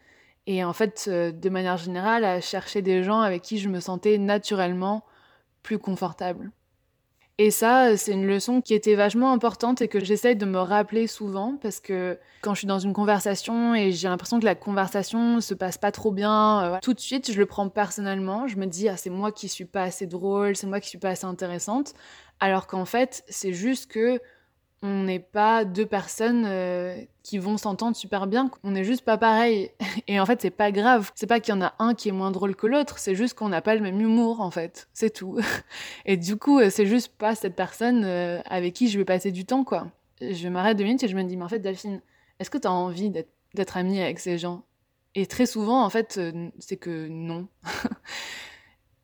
Et 0.48 0.64
en 0.64 0.72
fait, 0.72 1.04
euh, 1.06 1.30
de 1.30 1.48
manière 1.50 1.76
générale, 1.76 2.24
à 2.24 2.40
chercher 2.40 2.82
des 2.82 3.04
gens 3.04 3.20
avec 3.20 3.40
qui 3.42 3.58
je 3.58 3.68
me 3.68 3.78
sentais 3.78 4.18
naturellement 4.18 5.04
plus 5.62 5.78
confortable. 5.78 6.50
Et 7.38 7.52
ça, 7.52 7.96
c'est 7.96 8.10
une 8.10 8.26
leçon 8.26 8.60
qui 8.60 8.74
était 8.74 8.96
vachement 8.96 9.32
importante 9.32 9.82
et 9.82 9.86
que 9.86 10.04
j'essaye 10.04 10.34
de 10.34 10.46
me 10.46 10.58
rappeler 10.58 11.06
souvent 11.06 11.58
parce 11.62 11.78
que 11.78 12.18
quand 12.42 12.54
je 12.54 12.58
suis 12.58 12.66
dans 12.66 12.80
une 12.80 12.92
conversation 12.92 13.72
et 13.72 13.92
j'ai 13.92 14.08
l'impression 14.08 14.40
que 14.40 14.44
la 14.44 14.56
conversation 14.56 15.40
se 15.40 15.54
passe 15.54 15.78
pas 15.78 15.92
trop 15.92 16.10
bien, 16.10 16.64
euh, 16.64 16.78
tout 16.82 16.92
de 16.92 17.00
suite, 17.00 17.30
je 17.30 17.38
le 17.38 17.46
prends 17.46 17.68
personnellement. 17.68 18.48
Je 18.48 18.56
me 18.56 18.66
dis, 18.66 18.88
ah, 18.88 18.96
c'est 18.96 19.10
moi 19.10 19.30
qui 19.30 19.48
suis 19.48 19.64
pas 19.64 19.84
assez 19.84 20.06
drôle, 20.08 20.56
c'est 20.56 20.66
moi 20.66 20.80
qui 20.80 20.88
suis 20.88 20.98
pas 20.98 21.10
assez 21.10 21.24
intéressante. 21.24 21.94
Alors 22.40 22.66
qu'en 22.66 22.84
fait, 22.84 23.22
c'est 23.28 23.52
juste 23.52 23.88
que 23.88 24.20
on 24.86 25.04
n'est 25.04 25.18
pas 25.18 25.64
deux 25.64 25.86
personnes 25.86 26.44
euh, 26.46 26.94
qui 27.22 27.38
vont 27.38 27.56
s'entendre 27.56 27.96
super 27.96 28.26
bien. 28.26 28.50
On 28.64 28.72
n'est 28.72 28.84
juste 28.84 29.02
pas 29.02 29.16
pareil. 29.16 29.70
Et 30.08 30.20
en 30.20 30.26
fait, 30.26 30.42
c'est 30.42 30.50
pas 30.50 30.72
grave. 30.72 31.10
C'est 31.14 31.26
pas 31.26 31.40
qu'il 31.40 31.54
y 31.54 31.56
en 31.56 31.62
a 31.62 31.72
un 31.78 31.94
qui 31.94 32.10
est 32.10 32.12
moins 32.12 32.30
drôle 32.30 32.54
que 32.54 32.66
l'autre. 32.66 32.98
C'est 32.98 33.14
juste 33.14 33.32
qu'on 33.32 33.48
n'a 33.48 33.62
pas 33.62 33.74
le 33.74 33.80
même 33.80 33.98
humour, 33.98 34.42
en 34.42 34.50
fait. 34.50 34.88
C'est 34.92 35.08
tout. 35.08 35.38
Et 36.04 36.18
du 36.18 36.36
coup, 36.36 36.58
euh, 36.58 36.68
c'est 36.68 36.84
juste 36.84 37.16
pas 37.16 37.34
cette 37.34 37.56
personne 37.56 38.04
euh, 38.04 38.42
avec 38.44 38.74
qui 38.74 38.88
je 38.88 38.98
vais 38.98 39.06
passer 39.06 39.32
du 39.32 39.46
temps, 39.46 39.64
quoi. 39.64 39.86
Je 40.20 40.48
m'arrête 40.48 40.76
deux 40.76 40.84
minutes 40.84 41.02
et 41.02 41.08
je 41.08 41.16
me 41.16 41.24
dis, 41.24 41.38
mais 41.38 41.44
en 41.44 41.48
fait, 41.48 41.60
Delphine, 41.60 42.02
est-ce 42.38 42.50
que 42.50 42.58
tu 42.58 42.68
as 42.68 42.72
envie 42.72 43.10
d'être 43.10 43.76
amie 43.78 44.02
avec 44.02 44.18
ces 44.18 44.36
gens? 44.36 44.64
Et 45.14 45.24
très 45.26 45.46
souvent, 45.46 45.82
en 45.82 45.88
fait, 45.88 46.20
c'est 46.58 46.76
que 46.76 47.08
non. 47.08 47.48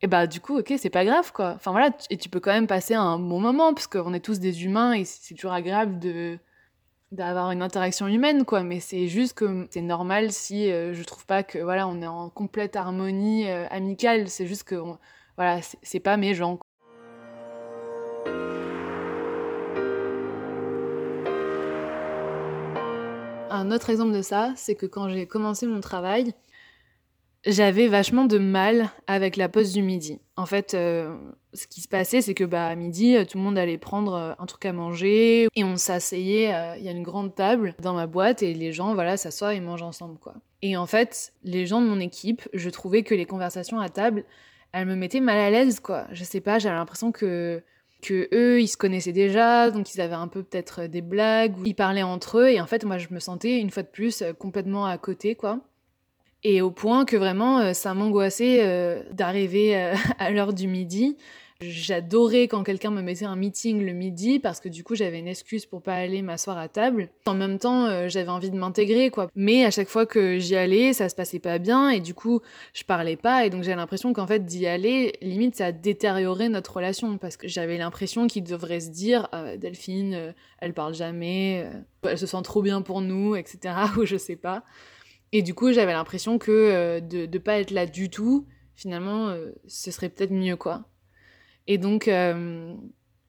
et 0.01 0.07
bah 0.07 0.27
du 0.27 0.41
coup 0.41 0.57
ok 0.59 0.73
c'est 0.77 0.89
pas 0.89 1.05
grave 1.05 1.31
quoi. 1.31 1.53
Enfin 1.55 1.71
voilà 1.71 1.91
et 2.09 2.17
tu 2.17 2.29
peux 2.29 2.39
quand 2.39 2.51
même 2.51 2.67
passer 2.67 2.95
un 2.95 3.19
bon 3.19 3.39
moment 3.39 3.73
parce 3.73 3.87
qu'on 3.87 4.13
est 4.13 4.19
tous 4.19 4.39
des 4.39 4.65
humains 4.65 4.93
et 4.93 5.05
c'est 5.05 5.35
toujours 5.35 5.53
agréable 5.53 5.99
de 5.99 6.39
d'avoir 7.11 7.51
une 7.51 7.61
interaction 7.61 8.07
humaine 8.07 8.45
quoi. 8.45 8.63
Mais 8.63 8.79
c'est 8.79 9.07
juste 9.07 9.35
que 9.35 9.67
c'est 9.69 9.81
normal 9.81 10.31
si 10.31 10.71
euh, 10.71 10.93
je 10.93 11.03
trouve 11.03 11.25
pas 11.25 11.43
que 11.43 11.59
voilà 11.59 11.87
on 11.87 12.01
est 12.01 12.07
en 12.07 12.29
complète 12.29 12.75
harmonie 12.75 13.47
euh, 13.49 13.67
amicale. 13.69 14.27
C'est 14.29 14.47
juste 14.47 14.63
que 14.63 14.75
voilà 15.37 15.59
c'est 15.83 15.99
pas 15.99 16.17
mes 16.17 16.33
gens 16.33 16.59
un 23.51 23.71
autre 23.71 23.89
exemple 23.91 24.13
de 24.13 24.21
ça 24.21 24.53
c'est 24.55 24.75
que 24.75 24.85
quand 24.87 25.09
j'ai 25.09 25.27
commencé 25.27 25.67
mon 25.67 25.81
travail 25.81 26.33
j'avais 27.45 27.87
vachement 27.87 28.25
de 28.25 28.37
mal 28.37 28.89
avec 29.07 29.35
la 29.35 29.49
pause 29.49 29.73
du 29.73 29.81
midi. 29.81 30.19
En 30.35 30.45
fait, 30.45 30.73
euh, 30.73 31.15
ce 31.53 31.67
qui 31.67 31.81
se 31.81 31.87
passait, 31.87 32.21
c'est 32.21 32.33
que 32.33 32.43
bah, 32.43 32.67
à 32.67 32.75
midi, 32.75 33.15
tout 33.27 33.37
le 33.37 33.43
monde 33.43 33.57
allait 33.57 33.77
prendre 33.77 34.13
euh, 34.13 34.33
un 34.37 34.45
truc 34.45 34.65
à 34.65 34.73
manger 34.73 35.47
et 35.55 35.63
on 35.63 35.75
s'asseyait. 35.75 36.53
Euh, 36.53 36.75
il 36.77 36.83
y 36.83 36.87
a 36.87 36.91
une 36.91 37.03
grande 37.03 37.33
table 37.33 37.75
dans 37.81 37.93
ma 37.93 38.07
boîte 38.07 38.43
et 38.43 38.53
les 38.53 38.71
gens, 38.71 38.93
voilà, 38.93 39.17
s'assoient 39.17 39.55
et 39.55 39.59
mangent 39.59 39.81
ensemble, 39.81 40.19
quoi. 40.19 40.35
Et 40.61 40.77
en 40.77 40.85
fait, 40.85 41.33
les 41.43 41.65
gens 41.65 41.81
de 41.81 41.87
mon 41.87 41.99
équipe, 41.99 42.47
je 42.53 42.69
trouvais 42.69 43.03
que 43.03 43.15
les 43.15 43.25
conversations 43.25 43.79
à 43.79 43.89
table, 43.89 44.23
elles 44.71 44.85
me 44.85 44.95
mettaient 44.95 45.19
mal 45.19 45.37
à 45.37 45.49
l'aise, 45.49 45.79
quoi. 45.79 46.05
Je 46.11 46.23
sais 46.23 46.41
pas, 46.41 46.59
j'avais 46.59 46.75
l'impression 46.75 47.11
que 47.11 47.63
que 48.01 48.27
eux, 48.33 48.59
ils 48.59 48.67
se 48.67 48.77
connaissaient 48.77 49.11
déjà, 49.11 49.69
donc 49.69 49.93
ils 49.93 50.01
avaient 50.01 50.15
un 50.15 50.27
peu 50.27 50.41
peut-être 50.41 50.87
des 50.87 51.03
blagues, 51.03 51.55
ou 51.59 51.65
ils 51.65 51.75
parlaient 51.75 52.01
entre 52.01 52.39
eux, 52.39 52.49
et 52.49 52.59
en 52.59 52.65
fait, 52.65 52.83
moi, 52.83 52.97
je 52.97 53.09
me 53.11 53.19
sentais 53.19 53.59
une 53.59 53.69
fois 53.69 53.83
de 53.83 53.89
plus 53.89 54.23
complètement 54.39 54.87
à 54.87 54.97
côté, 54.97 55.35
quoi. 55.35 55.59
Et 56.43 56.61
au 56.61 56.71
point 56.71 57.05
que 57.05 57.15
vraiment, 57.17 57.59
euh, 57.59 57.73
ça 57.73 57.93
m'angoissait 57.93 58.59
euh, 58.61 59.03
d'arriver 59.11 59.77
euh, 59.77 59.93
à 60.19 60.31
l'heure 60.31 60.53
du 60.53 60.67
midi. 60.67 61.17
J'adorais 61.63 62.47
quand 62.47 62.63
quelqu'un 62.63 62.89
me 62.89 63.03
mettait 63.03 63.25
un 63.25 63.35
meeting 63.35 63.85
le 63.85 63.93
midi 63.93 64.39
parce 64.39 64.59
que 64.59 64.67
du 64.67 64.83
coup 64.83 64.95
j'avais 64.95 65.19
une 65.19 65.27
excuse 65.27 65.67
pour 65.67 65.83
pas 65.83 65.93
aller 65.93 66.23
m'asseoir 66.23 66.57
à 66.57 66.67
table. 66.67 67.09
En 67.27 67.35
même 67.35 67.59
temps, 67.59 68.09
j'avais 68.09 68.31
envie 68.31 68.49
de 68.49 68.57
m'intégrer 68.57 69.11
quoi. 69.11 69.29
Mais 69.35 69.63
à 69.63 69.69
chaque 69.69 69.87
fois 69.87 70.07
que 70.07 70.39
j'y 70.39 70.55
allais, 70.55 70.91
ça 70.93 71.07
se 71.07 71.13
passait 71.13 71.37
pas 71.37 71.59
bien 71.59 71.91
et 71.91 71.99
du 71.99 72.15
coup 72.15 72.41
je 72.73 72.83
parlais 72.83 73.15
pas 73.15 73.45
et 73.45 73.51
donc 73.51 73.61
j'ai 73.61 73.75
l'impression 73.75 74.11
qu'en 74.11 74.25
fait 74.25 74.43
d'y 74.43 74.65
aller, 74.65 75.13
limite 75.21 75.55
ça 75.55 75.67
a 75.67 75.71
détérioré 75.71 76.49
notre 76.49 76.77
relation 76.77 77.19
parce 77.19 77.37
que 77.37 77.47
j'avais 77.47 77.77
l'impression 77.77 78.25
qu'il 78.25 78.43
devrait 78.43 78.79
se 78.79 78.89
dire 78.89 79.29
Delphine, 79.59 80.33
elle 80.61 80.73
parle 80.73 80.95
jamais, 80.95 81.69
elle 82.01 82.17
se 82.17 82.25
sent 82.25 82.41
trop 82.43 82.63
bien 82.63 82.81
pour 82.81 83.01
nous, 83.01 83.35
etc. 83.35 83.75
ou 83.99 84.05
je 84.05 84.17
sais 84.17 84.35
pas. 84.35 84.63
Et 85.33 85.41
du 85.41 85.53
coup, 85.53 85.71
j'avais 85.71 85.93
l'impression 85.93 86.37
que 86.37 86.51
euh, 86.51 86.99
de 86.99 87.25
ne 87.25 87.37
pas 87.37 87.59
être 87.59 87.71
là 87.71 87.85
du 87.85 88.09
tout, 88.09 88.45
finalement, 88.75 89.29
euh, 89.29 89.51
ce 89.67 89.91
serait 89.91 90.09
peut-être 90.09 90.31
mieux, 90.31 90.57
quoi. 90.57 90.83
Et 91.67 91.77
donc, 91.77 92.07
euh, 92.07 92.75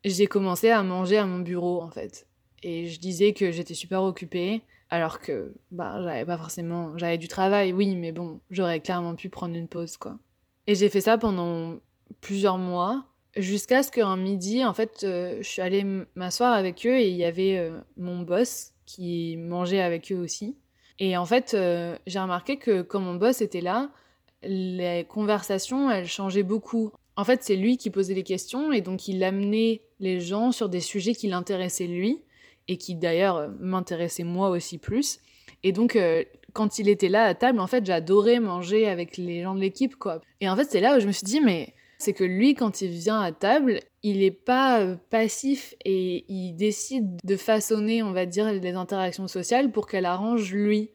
j'ai 0.05 0.27
commencé 0.27 0.71
à 0.71 0.83
manger 0.83 1.19
à 1.19 1.27
mon 1.27 1.39
bureau, 1.39 1.81
en 1.81 1.91
fait. 1.91 2.27
Et 2.63 2.87
je 2.87 2.99
disais 2.99 3.33
que 3.33 3.53
j'étais 3.53 3.75
super 3.75 4.03
occupée, 4.03 4.63
alors 4.91 5.21
que 5.21 5.55
bah, 5.71 6.01
j'avais 6.03 6.25
pas 6.25 6.39
forcément. 6.39 6.97
J'avais 6.99 7.19
du 7.19 7.29
travail, 7.29 7.73
oui, 7.73 7.95
mais 7.95 8.11
bon, 8.13 8.41
j'aurais 8.51 8.81
clairement 8.81 9.15
pu 9.15 9.29
prendre 9.29 9.55
une 9.55 9.69
pause, 9.69 9.97
quoi. 9.97 10.19
Et 10.67 10.75
j'ai 10.75 10.89
fait 10.89 11.01
ça 11.01 11.19
pendant 11.19 11.79
plusieurs 12.21 12.59
mois, 12.59 13.05
jusqu'à 13.37 13.83
ce 13.83 13.91
qu'un 13.91 14.17
midi, 14.17 14.65
en 14.65 14.75
fait, 14.75 14.99
je 15.03 15.43
suis 15.43 15.63
allée 15.63 15.85
m'asseoir 16.15 16.53
avec 16.53 16.87
eux 16.87 16.99
et 16.99 17.09
il 17.09 17.17
y 17.17 17.25
avait 17.25 17.69
mon 17.97 18.23
boss 18.23 18.73
qui 18.87 19.37
mangeait 19.39 19.81
avec 19.81 20.13
eux 20.13 20.19
aussi. 20.19 20.57
Et 20.99 21.17
en 21.17 21.25
fait, 21.25 21.55
euh, 21.55 21.97
j'ai 22.07 22.19
remarqué 22.19 22.57
que 22.57 22.83
quand 22.83 23.01
mon 23.01 23.15
boss 23.15 23.41
était 23.41 23.61
là, 23.61 23.91
les 24.43 25.07
conversations, 25.09 25.91
elles 25.91 26.07
changeaient 26.07 26.43
beaucoup. 26.43 26.93
En 27.17 27.25
fait, 27.25 27.43
c'est 27.43 27.57
lui 27.57 27.77
qui 27.77 27.91
posait 27.91 28.15
les 28.15 28.23
questions 28.23 28.73
et 28.73 28.81
donc 28.81 29.09
il 29.09 29.23
amenait 29.23 29.83
les 30.01 30.21
gens 30.21 30.53
sur 30.53 30.69
des 30.69 30.81
sujets 30.81 31.15
qui 31.15 31.29
l'intéressaient 31.29 31.87
lui 31.87 32.23
et 32.69 32.77
qui 32.77 32.95
d'ailleurs 32.95 33.51
m'intéressaient 33.61 34.25
moi 34.25 34.51
aussi 34.51 34.79
plus. 34.79 35.21
Et 35.63 35.73
donc, 35.73 35.97
euh, 35.97 36.25
quand 36.53 36.79
il 36.79 36.89
était 36.89 37.09
là 37.09 37.25
à 37.25 37.35
table, 37.35 37.61
en 37.61 37.67
fait, 37.67 37.85
j'adorais 37.85 38.41
manger 38.41 38.89
avec 38.89 39.17
les 39.17 39.43
gens 39.43 39.55
de 39.55 39.61
l'équipe, 39.61 39.97
quoi. 39.97 40.21
Et 40.41 40.49
en 40.49 40.57
fait, 40.57 40.71
c'est 40.71 40.81
là 40.81 40.97
où 40.97 41.01
je 41.01 41.07
me 41.07 41.13
suis 41.13 41.25
dit, 41.25 41.41
mais 41.41 41.75
c'est 42.03 42.13
que 42.13 42.25
lui, 42.25 42.55
quand 42.55 42.83
il 42.83 42.91
vient 42.91 43.21
à 43.21 43.31
table, 43.31 43.79
il 44.03 44.19
n'est 44.19 44.33
pas 44.33 44.81
euh, 44.81 44.97
passif 45.11 45.75
et 45.85 46.25
il 46.29 46.55
décide 46.55 47.17
de 47.23 47.37
façonner, 47.37 48.03
on 48.03 48.13
va 48.13 48.27
dire, 48.27 48.53
les 48.53 48.75
interactions 48.75 49.29
sociales 49.29 49.71
pour 49.71 49.87
qu'elles 49.87 50.05
arrangent 50.05 50.53
lui. 50.53 50.91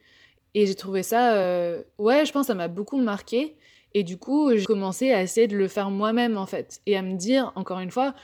Et 0.54 0.66
j'ai 0.66 0.74
trouvé 0.74 1.02
ça, 1.02 1.34
euh, 1.36 1.82
ouais, 1.98 2.26
je 2.26 2.32
pense 2.32 2.42
que 2.42 2.46
ça 2.48 2.54
m'a 2.54 2.68
beaucoup 2.68 2.98
marqué. 2.98 3.56
Et 3.94 4.02
du 4.02 4.18
coup, 4.18 4.54
j'ai 4.54 4.66
commencé 4.66 5.10
à 5.12 5.22
essayer 5.22 5.46
de 5.46 5.56
le 5.56 5.66
faire 5.66 5.90
moi-même, 5.90 6.36
en 6.36 6.46
fait. 6.46 6.80
Et 6.84 6.96
à 6.96 7.02
me 7.02 7.16
dire, 7.16 7.52
encore 7.54 7.80
une 7.80 7.90
fois, 7.90 8.14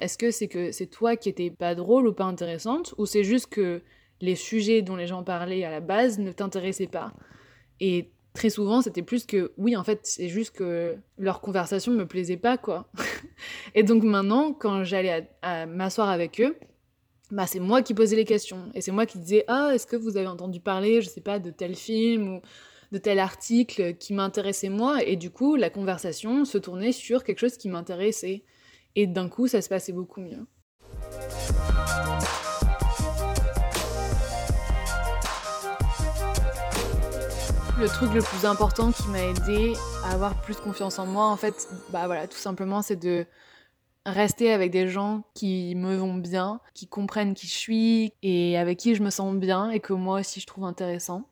est-ce 0.00 0.18
que 0.18 0.32
c'est 0.32 0.48
que 0.48 0.72
c'est 0.72 0.86
toi 0.88 1.16
qui 1.16 1.28
étais 1.28 1.50
pas 1.50 1.76
drôle 1.76 2.08
ou 2.08 2.12
pas 2.12 2.24
intéressante 2.24 2.92
Ou 2.98 3.06
c'est 3.06 3.22
juste 3.22 3.46
que 3.46 3.82
les 4.20 4.34
sujets 4.34 4.82
dont 4.82 4.96
les 4.96 5.06
gens 5.06 5.22
parlaient 5.22 5.62
à 5.62 5.70
la 5.70 5.80
base 5.80 6.18
ne 6.18 6.32
t'intéressaient 6.32 6.88
pas? 6.88 7.12
Et 7.78 8.10
très 8.32 8.50
souvent, 8.50 8.82
c'était 8.82 9.02
plus 9.02 9.26
que 9.26 9.52
oui, 9.56 9.76
en 9.76 9.84
fait, 9.84 10.00
c'est 10.04 10.28
juste 10.28 10.54
que 10.56 10.96
leur 11.18 11.40
conversation 11.40 11.92
me 11.92 12.06
plaisait 12.06 12.36
pas, 12.36 12.56
quoi. 12.56 12.88
et 13.74 13.82
donc 13.82 14.02
maintenant, 14.02 14.52
quand 14.52 14.84
j'allais 14.84 15.28
à, 15.42 15.66
m'asseoir 15.66 16.08
avec 16.08 16.40
eux, 16.40 16.56
bah, 17.30 17.46
c'est 17.46 17.60
moi 17.60 17.82
qui 17.82 17.94
posais 17.94 18.16
les 18.16 18.24
questions. 18.24 18.70
Et 18.74 18.80
c'est 18.80 18.92
moi 18.92 19.06
qui 19.06 19.18
disais 19.18 19.44
Ah, 19.48 19.70
est-ce 19.74 19.86
que 19.86 19.96
vous 19.96 20.16
avez 20.16 20.26
entendu 20.26 20.60
parler, 20.60 21.02
je 21.02 21.08
sais 21.08 21.20
pas, 21.20 21.38
de 21.38 21.50
tel 21.50 21.74
film 21.74 22.36
ou 22.36 22.40
de 22.92 22.98
tel 22.98 23.18
article 23.18 23.94
qui 23.96 24.12
m'intéressait 24.12 24.68
moi? 24.68 25.02
Et 25.04 25.16
du 25.16 25.30
coup, 25.30 25.56
la 25.56 25.70
conversation 25.70 26.44
se 26.44 26.58
tournait 26.58 26.92
sur 26.92 27.24
quelque 27.24 27.38
chose 27.38 27.56
qui 27.56 27.68
m'intéressait. 27.68 28.44
Et 28.94 29.06
d'un 29.06 29.28
coup, 29.28 29.46
ça 29.46 29.62
se 29.62 29.68
passait 29.68 29.92
beaucoup 29.92 30.20
mieux. 30.20 30.46
Le 37.82 37.88
truc 37.88 38.14
le 38.14 38.22
plus 38.22 38.46
important 38.46 38.92
qui 38.92 39.08
m'a 39.08 39.24
aidé 39.24 39.72
à 40.04 40.12
avoir 40.12 40.40
plus 40.40 40.54
confiance 40.54 41.00
en 41.00 41.06
moi, 41.06 41.26
en 41.26 41.36
fait, 41.36 41.68
bah 41.90 42.06
voilà, 42.06 42.28
tout 42.28 42.38
simplement, 42.38 42.80
c'est 42.80 42.94
de 42.94 43.26
rester 44.06 44.52
avec 44.52 44.70
des 44.70 44.86
gens 44.86 45.24
qui 45.34 45.74
me 45.74 45.96
vont 45.96 46.14
bien, 46.14 46.60
qui 46.74 46.86
comprennent 46.86 47.34
qui 47.34 47.48
je 47.48 47.52
suis 47.52 48.12
et 48.22 48.56
avec 48.56 48.78
qui 48.78 48.94
je 48.94 49.02
me 49.02 49.10
sens 49.10 49.34
bien 49.34 49.68
et 49.70 49.80
que 49.80 49.92
moi 49.94 50.20
aussi 50.20 50.38
je 50.38 50.46
trouve 50.46 50.62
intéressant. 50.62 51.28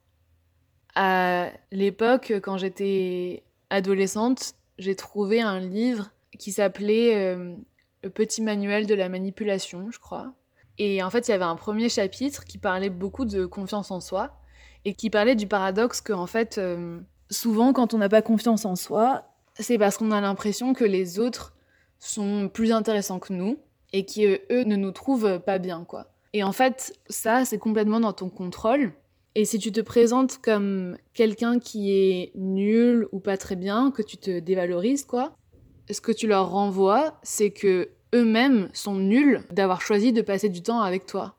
À 0.97 1.53
l'époque, 1.71 2.33
quand 2.43 2.59
j'étais 2.59 3.45
adolescente, 3.71 4.55
j'ai 4.77 4.97
trouvé 4.97 5.41
un 5.41 5.61
livre 5.61 6.11
qui 6.37 6.51
s'appelait 6.51 7.15
euh, 7.15 7.55
Le 8.03 8.11
petit 8.11 8.43
manuel 8.43 8.89
de 8.89 8.95
la 8.97 9.09
manipulation, 9.09 9.93
je 9.93 10.01
crois. 10.01 10.33
Et 10.79 11.01
en 11.01 11.11
fait, 11.11 11.29
il 11.29 11.31
y 11.31 11.35
avait 11.35 11.45
un 11.45 11.55
premier 11.55 11.89
chapitre 11.89 12.45
qui 12.45 12.59
parlait 12.59 12.91
beaucoup 12.91 13.25
de 13.25 13.47
confiance 13.47 13.93
en 13.93 14.01
soi 14.01 14.40
et 14.85 14.95
qui 14.95 15.11
parlait 15.11 15.35
du 15.35 15.47
paradoxe 15.47 16.01
que, 16.01 16.13
en 16.13 16.27
fait, 16.27 16.59
euh, 16.59 17.01
souvent, 17.31 17.73
quand 17.73 17.95
on 17.95 17.99
n'a 17.99 18.09
pas 18.09 18.23
confiance 18.23 18.65
en 18.65 18.77
soi, 18.77 19.25
c'est 19.59 19.79
parce 19.79 19.99
qu'on 19.99 20.11
a 20.11 20.21
l'impression 20.21 20.73
que 20.73 20.85
les 20.85 21.19
autres 21.19 21.55
sont 21.99 22.49
plus 22.49 22.73
intéressants 22.73 23.19
que 23.19 23.33
nous 23.33 23.59
et 23.93 24.05
qui, 24.05 24.25
eux, 24.27 24.65
ne 24.65 24.77
nous 24.77 24.93
trouvent 24.93 25.41
pas 25.41 25.59
bien, 25.59 25.85
quoi. 25.85 26.13
Et 26.33 26.43
en 26.43 26.53
fait, 26.53 26.97
ça, 27.09 27.45
c'est 27.45 27.59
complètement 27.59 28.01
dans 28.01 28.13
ton 28.13 28.31
contrôle. 28.31 28.93
Et 29.35 29.45
si 29.45 29.59
tu 29.59 29.73
te 29.73 29.81
présentes 29.81 30.39
comme 30.39 30.97
quelqu'un 31.13 31.59
qui 31.59 31.93
est 31.93 32.33
nul 32.35 33.09
ou 33.13 33.21
pas 33.21 33.37
très 33.37 33.57
bien, 33.57 33.91
que 33.91 34.03
tu 34.03 34.17
te 34.17 34.39
dévalorises, 34.39 35.05
quoi, 35.05 35.35
ce 35.91 36.01
que 36.01 36.13
tu 36.13 36.27
leur 36.27 36.51
renvoies, 36.51 37.19
c'est 37.23 37.51
que 37.51 37.91
eux-mêmes 38.15 38.69
sont 38.73 38.97
nuls 38.97 39.43
d'avoir 39.51 39.83
choisi 39.83 40.13
de 40.13 40.23
passer 40.23 40.49
du 40.49 40.63
temps 40.63 40.81
avec 40.81 41.07
toi. 41.07 41.37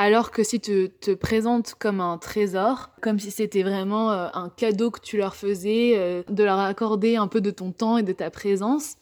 Alors 0.00 0.30
que 0.30 0.44
si 0.44 0.60
tu 0.60 0.90
te 1.00 1.10
présentes 1.10 1.74
comme 1.74 2.00
un 2.00 2.18
trésor, 2.18 2.90
comme 3.02 3.18
si 3.18 3.32
c'était 3.32 3.64
vraiment 3.64 4.12
euh, 4.12 4.28
un 4.32 4.48
cadeau 4.48 4.92
que 4.92 5.00
tu 5.00 5.16
leur 5.16 5.34
faisais, 5.34 5.94
euh, 5.96 6.22
de 6.28 6.44
leur 6.44 6.60
accorder 6.60 7.16
un 7.16 7.26
peu 7.26 7.40
de 7.40 7.50
ton 7.50 7.72
temps 7.72 7.98
et 7.98 8.04
de 8.04 8.12
ta 8.12 8.30
présence, 8.30 8.94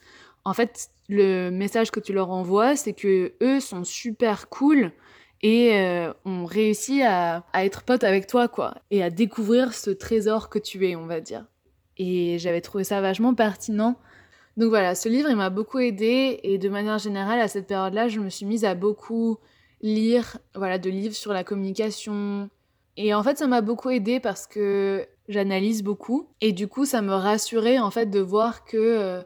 en 0.46 0.54
fait, 0.54 0.88
le 1.10 1.50
message 1.50 1.90
que 1.90 2.00
tu 2.00 2.14
leur 2.14 2.30
envoies, 2.30 2.76
c'est 2.76 2.94
que 2.94 3.34
eux 3.42 3.60
sont 3.60 3.84
super 3.84 4.48
cool 4.48 4.90
et 5.42 5.74
euh, 5.74 6.14
ont 6.24 6.46
réussi 6.46 7.02
à, 7.02 7.44
à, 7.52 7.66
être 7.66 7.82
potes 7.82 8.02
avec 8.02 8.26
toi, 8.26 8.48
quoi, 8.48 8.76
et 8.90 9.02
à 9.02 9.10
découvrir 9.10 9.74
ce 9.74 9.90
trésor 9.90 10.48
que 10.48 10.58
tu 10.58 10.88
es, 10.88 10.96
on 10.96 11.06
va 11.06 11.20
dire. 11.20 11.44
Et 11.98 12.38
j'avais 12.38 12.62
trouvé 12.62 12.84
ça 12.84 13.02
vachement 13.02 13.34
pertinent. 13.34 13.98
Donc 14.56 14.70
voilà, 14.70 14.94
ce 14.94 15.10
livre, 15.10 15.28
il 15.28 15.36
m'a 15.36 15.50
beaucoup 15.50 15.78
aidé, 15.78 16.40
et 16.42 16.56
de 16.56 16.70
manière 16.70 16.96
générale, 16.96 17.40
à 17.40 17.48
cette 17.48 17.66
période-là, 17.66 18.08
je 18.08 18.18
me 18.18 18.30
suis 18.30 18.46
mise 18.46 18.64
à 18.64 18.74
beaucoup 18.74 19.38
lire 19.80 20.38
voilà, 20.54 20.78
de 20.78 20.90
livres 20.90 21.14
sur 21.14 21.32
la 21.32 21.44
communication. 21.44 22.48
Et 22.96 23.14
en 23.14 23.22
fait, 23.22 23.38
ça 23.38 23.46
m'a 23.46 23.60
beaucoup 23.60 23.90
aidé 23.90 24.20
parce 24.20 24.46
que 24.46 25.06
j'analyse 25.28 25.82
beaucoup. 25.82 26.28
Et 26.40 26.52
du 26.52 26.68
coup, 26.68 26.84
ça 26.84 27.02
me 27.02 27.12
rassurait 27.12 27.78
en 27.78 27.90
fait 27.90 28.06
de 28.06 28.20
voir 28.20 28.64
que 28.64 28.76
euh, 28.76 29.22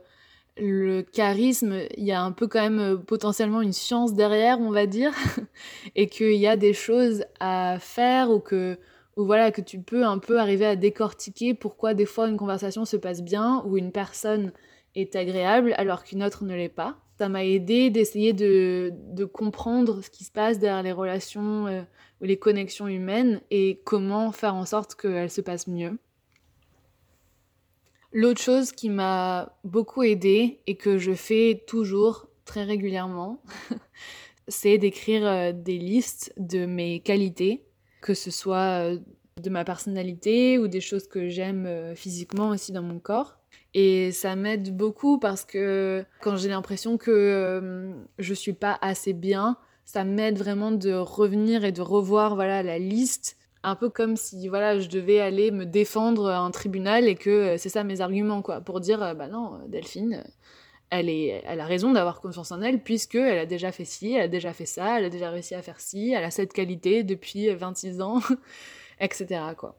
le 0.56 1.02
charisme, 1.02 1.82
il 1.96 2.04
y 2.04 2.12
a 2.12 2.22
un 2.22 2.32
peu 2.32 2.48
quand 2.48 2.60
même 2.60 2.80
euh, 2.80 2.96
potentiellement 2.96 3.62
une 3.62 3.72
science 3.72 4.14
derrière, 4.14 4.60
on 4.60 4.70
va 4.70 4.86
dire. 4.86 5.12
et 5.94 6.08
qu'il 6.08 6.36
y 6.36 6.46
a 6.46 6.56
des 6.56 6.72
choses 6.72 7.24
à 7.38 7.78
faire 7.78 8.30
ou 8.30 8.40
que, 8.40 8.78
ou 9.16 9.24
voilà, 9.24 9.52
que 9.52 9.60
tu 9.60 9.80
peux 9.80 10.04
un 10.04 10.18
peu 10.18 10.40
arriver 10.40 10.66
à 10.66 10.76
décortiquer 10.76 11.54
pourquoi 11.54 11.94
des 11.94 12.06
fois 12.06 12.28
une 12.28 12.36
conversation 12.36 12.84
se 12.84 12.96
passe 12.96 13.22
bien 13.22 13.62
ou 13.66 13.78
une 13.78 13.92
personne 13.92 14.52
est 14.96 15.14
agréable 15.14 15.74
alors 15.76 16.02
qu'une 16.02 16.22
autre 16.24 16.44
ne 16.44 16.54
l'est 16.54 16.68
pas 16.68 16.98
ça 17.20 17.28
m'a 17.28 17.44
aidé 17.44 17.90
d'essayer 17.90 18.32
de, 18.32 19.24
comprendre 19.26 20.02
ce 20.02 20.08
qui 20.08 20.24
se 20.24 20.32
passe 20.32 20.58
derrière 20.58 20.82
les 20.82 20.90
relations 20.90 21.66
euh, 21.66 21.82
ou 22.22 22.24
les 22.24 22.38
connexions 22.38 22.88
humaines 22.88 23.42
et 23.50 23.82
comment 23.84 24.32
faire 24.32 24.54
en 24.54 24.64
sorte 24.64 24.94
qu'elles 24.94 25.30
se 25.30 25.42
passent 25.42 25.66
mieux. 25.66 25.98
L'autre 28.10 28.40
chose 28.40 28.72
qui 28.72 28.88
m'a 28.88 29.54
beaucoup 29.64 30.02
aidé 30.02 30.60
et 30.66 30.76
que 30.76 30.96
je 30.96 31.12
fais 31.12 31.62
toujours 31.66 32.26
très 32.46 32.64
régulièrement, 32.64 33.42
c'est 34.48 34.78
d'écrire 34.78 35.26
euh, 35.26 35.52
des 35.52 35.76
listes 35.76 36.32
de 36.38 36.64
mes 36.64 37.00
qualités, 37.00 37.66
que 38.00 38.14
ce 38.14 38.30
soit 38.30 38.94
euh, 38.94 38.98
de 39.42 39.50
ma 39.50 39.66
personnalité 39.66 40.56
ou 40.56 40.68
des 40.68 40.80
choses 40.80 41.06
que 41.06 41.28
j'aime 41.28 41.94
physiquement 41.94 42.48
aussi 42.48 42.72
dans 42.72 42.82
mon 42.82 42.98
corps. 42.98 43.39
Et 43.74 44.10
ça 44.12 44.34
m'aide 44.34 44.76
beaucoup 44.76 45.18
parce 45.18 45.44
que 45.44 46.04
quand 46.20 46.36
j'ai 46.36 46.48
l'impression 46.48 46.98
que 46.98 47.10
euh, 47.10 47.92
je 48.18 48.34
suis 48.34 48.52
pas 48.52 48.78
assez 48.82 49.12
bien, 49.12 49.56
ça 49.84 50.04
m'aide 50.04 50.38
vraiment 50.38 50.72
de 50.72 50.92
revenir 50.92 51.64
et 51.64 51.72
de 51.72 51.82
revoir 51.82 52.34
voilà 52.34 52.62
la 52.62 52.78
liste. 52.78 53.36
Un 53.62 53.76
peu 53.76 53.88
comme 53.90 54.16
si 54.16 54.48
voilà 54.48 54.80
je 54.80 54.88
devais 54.88 55.20
aller 55.20 55.50
me 55.50 55.66
défendre 55.66 56.28
à 56.30 56.38
un 56.38 56.50
tribunal 56.50 57.06
et 57.06 57.14
que 57.14 57.30
euh, 57.30 57.56
c'est 57.58 57.68
ça 57.68 57.84
mes 57.84 58.00
arguments 58.00 58.42
quoi. 58.42 58.60
Pour 58.60 58.80
dire 58.80 59.02
euh, 59.02 59.14
bah 59.14 59.28
non 59.28 59.60
Delphine 59.68 60.24
elle 60.90 61.08
est 61.08 61.42
elle 61.46 61.60
a 61.60 61.66
raison 61.66 61.92
d'avoir 61.92 62.20
confiance 62.20 62.50
en 62.50 62.62
elle 62.62 62.82
puisque 62.82 63.14
elle 63.14 63.38
a 63.38 63.46
déjà 63.46 63.70
fait 63.70 63.84
ci 63.84 64.14
elle 64.14 64.22
a 64.22 64.28
déjà 64.28 64.52
fait 64.52 64.66
ça 64.66 64.98
elle 64.98 65.04
a 65.04 65.10
déjà 65.10 65.30
réussi 65.30 65.54
à 65.54 65.62
faire 65.62 65.78
ci 65.78 66.12
elle 66.12 66.24
a 66.24 66.32
cette 66.32 66.52
qualité 66.52 67.04
depuis 67.04 67.48
26 67.54 68.00
ans 68.00 68.20
etc 69.00 69.40
quoi. 69.56 69.78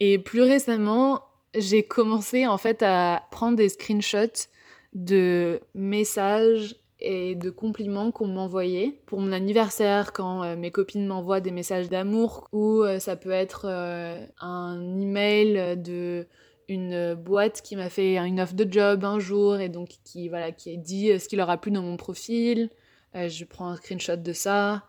Et 0.00 0.18
plus 0.18 0.42
récemment 0.42 1.22
j'ai 1.54 1.82
commencé 1.82 2.46
en 2.46 2.58
fait 2.58 2.82
à 2.82 3.22
prendre 3.30 3.56
des 3.56 3.68
screenshots 3.68 4.48
de 4.94 5.60
messages 5.74 6.76
et 7.00 7.34
de 7.36 7.50
compliments 7.50 8.10
qu'on 8.10 8.26
m'envoyait 8.26 9.00
pour 9.06 9.20
mon 9.20 9.32
anniversaire 9.32 10.12
quand 10.12 10.42
euh, 10.42 10.56
mes 10.56 10.70
copines 10.70 11.06
m'envoient 11.06 11.40
des 11.40 11.52
messages 11.52 11.88
d'amour 11.88 12.48
ou 12.52 12.82
euh, 12.82 12.98
ça 12.98 13.14
peut 13.14 13.30
être 13.30 13.66
euh, 13.68 14.26
un 14.40 14.98
email 14.98 15.76
de 15.76 16.26
une 16.68 17.14
boîte 17.14 17.62
qui 17.62 17.76
m'a 17.76 17.88
fait 17.88 18.18
une 18.18 18.40
offre 18.40 18.52
de 18.54 18.70
job 18.70 19.04
un 19.04 19.18
jour 19.18 19.58
et 19.58 19.70
donc 19.70 19.88
qui 20.04 20.28
voilà 20.28 20.52
qui 20.52 20.74
a 20.74 20.76
dit 20.76 21.18
ce 21.18 21.26
qu'il 21.26 21.38
leur 21.38 21.48
a 21.48 21.56
plu 21.56 21.70
dans 21.70 21.80
mon 21.80 21.96
profil. 21.96 22.68
Je 23.14 23.44
prends 23.46 23.70
un 23.70 23.76
screenshot 23.76 24.16
de 24.16 24.34
ça. 24.34 24.84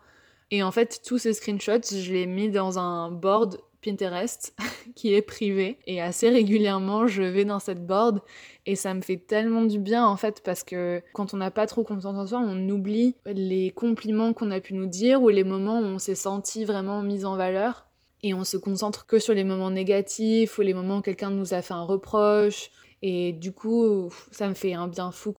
Et 0.50 0.62
en 0.62 0.72
fait 0.72 1.00
tous 1.02 1.16
ces 1.16 1.32
screenshots 1.32 1.90
je 1.90 2.12
les 2.12 2.22
ai 2.22 2.26
mis 2.26 2.50
dans 2.50 2.78
un 2.78 3.10
board 3.10 3.62
Pinterest 3.82 4.54
qui 4.94 5.14
est 5.14 5.22
privé. 5.22 5.78
Et 5.86 6.00
assez 6.00 6.28
régulièrement 6.28 7.06
je 7.06 7.22
vais 7.22 7.44
dans 7.44 7.58
cette 7.58 7.86
board. 7.86 8.20
Et 8.66 8.76
ça 8.76 8.94
me 8.94 9.00
fait 9.00 9.16
tellement 9.16 9.64
du 9.64 9.78
bien 9.78 10.06
en 10.06 10.16
fait 10.16 10.42
parce 10.42 10.62
que 10.62 11.02
quand 11.12 11.34
on 11.34 11.38
n'a 11.38 11.50
pas 11.50 11.66
trop 11.66 11.82
confiance 11.82 12.16
en 12.16 12.26
soi 12.26 12.40
on 12.40 12.68
oublie 12.68 13.16
les 13.26 13.70
compliments 13.70 14.32
qu'on 14.32 14.50
a 14.50 14.60
pu 14.60 14.74
nous 14.74 14.86
dire 14.86 15.22
ou 15.22 15.28
les 15.28 15.44
moments 15.44 15.80
où 15.80 15.84
on 15.84 15.98
s'est 15.98 16.14
senti 16.14 16.64
vraiment 16.64 17.02
mis 17.02 17.24
en 17.24 17.36
valeur. 17.36 17.86
Et 18.22 18.34
on 18.34 18.44
se 18.44 18.58
concentre 18.58 19.06
que 19.06 19.18
sur 19.18 19.32
les 19.32 19.44
moments 19.44 19.70
négatifs 19.70 20.58
ou 20.58 20.60
les 20.60 20.74
moments 20.74 20.98
où 20.98 21.02
quelqu'un 21.02 21.30
nous 21.30 21.54
a 21.54 21.62
fait 21.62 21.72
un 21.74 21.84
reproche. 21.84 22.70
Et 23.02 23.32
du 23.32 23.52
coup 23.52 24.10
ça 24.30 24.48
me 24.48 24.54
fait 24.54 24.74
un 24.74 24.88
bien 24.88 25.10
fou 25.10 25.34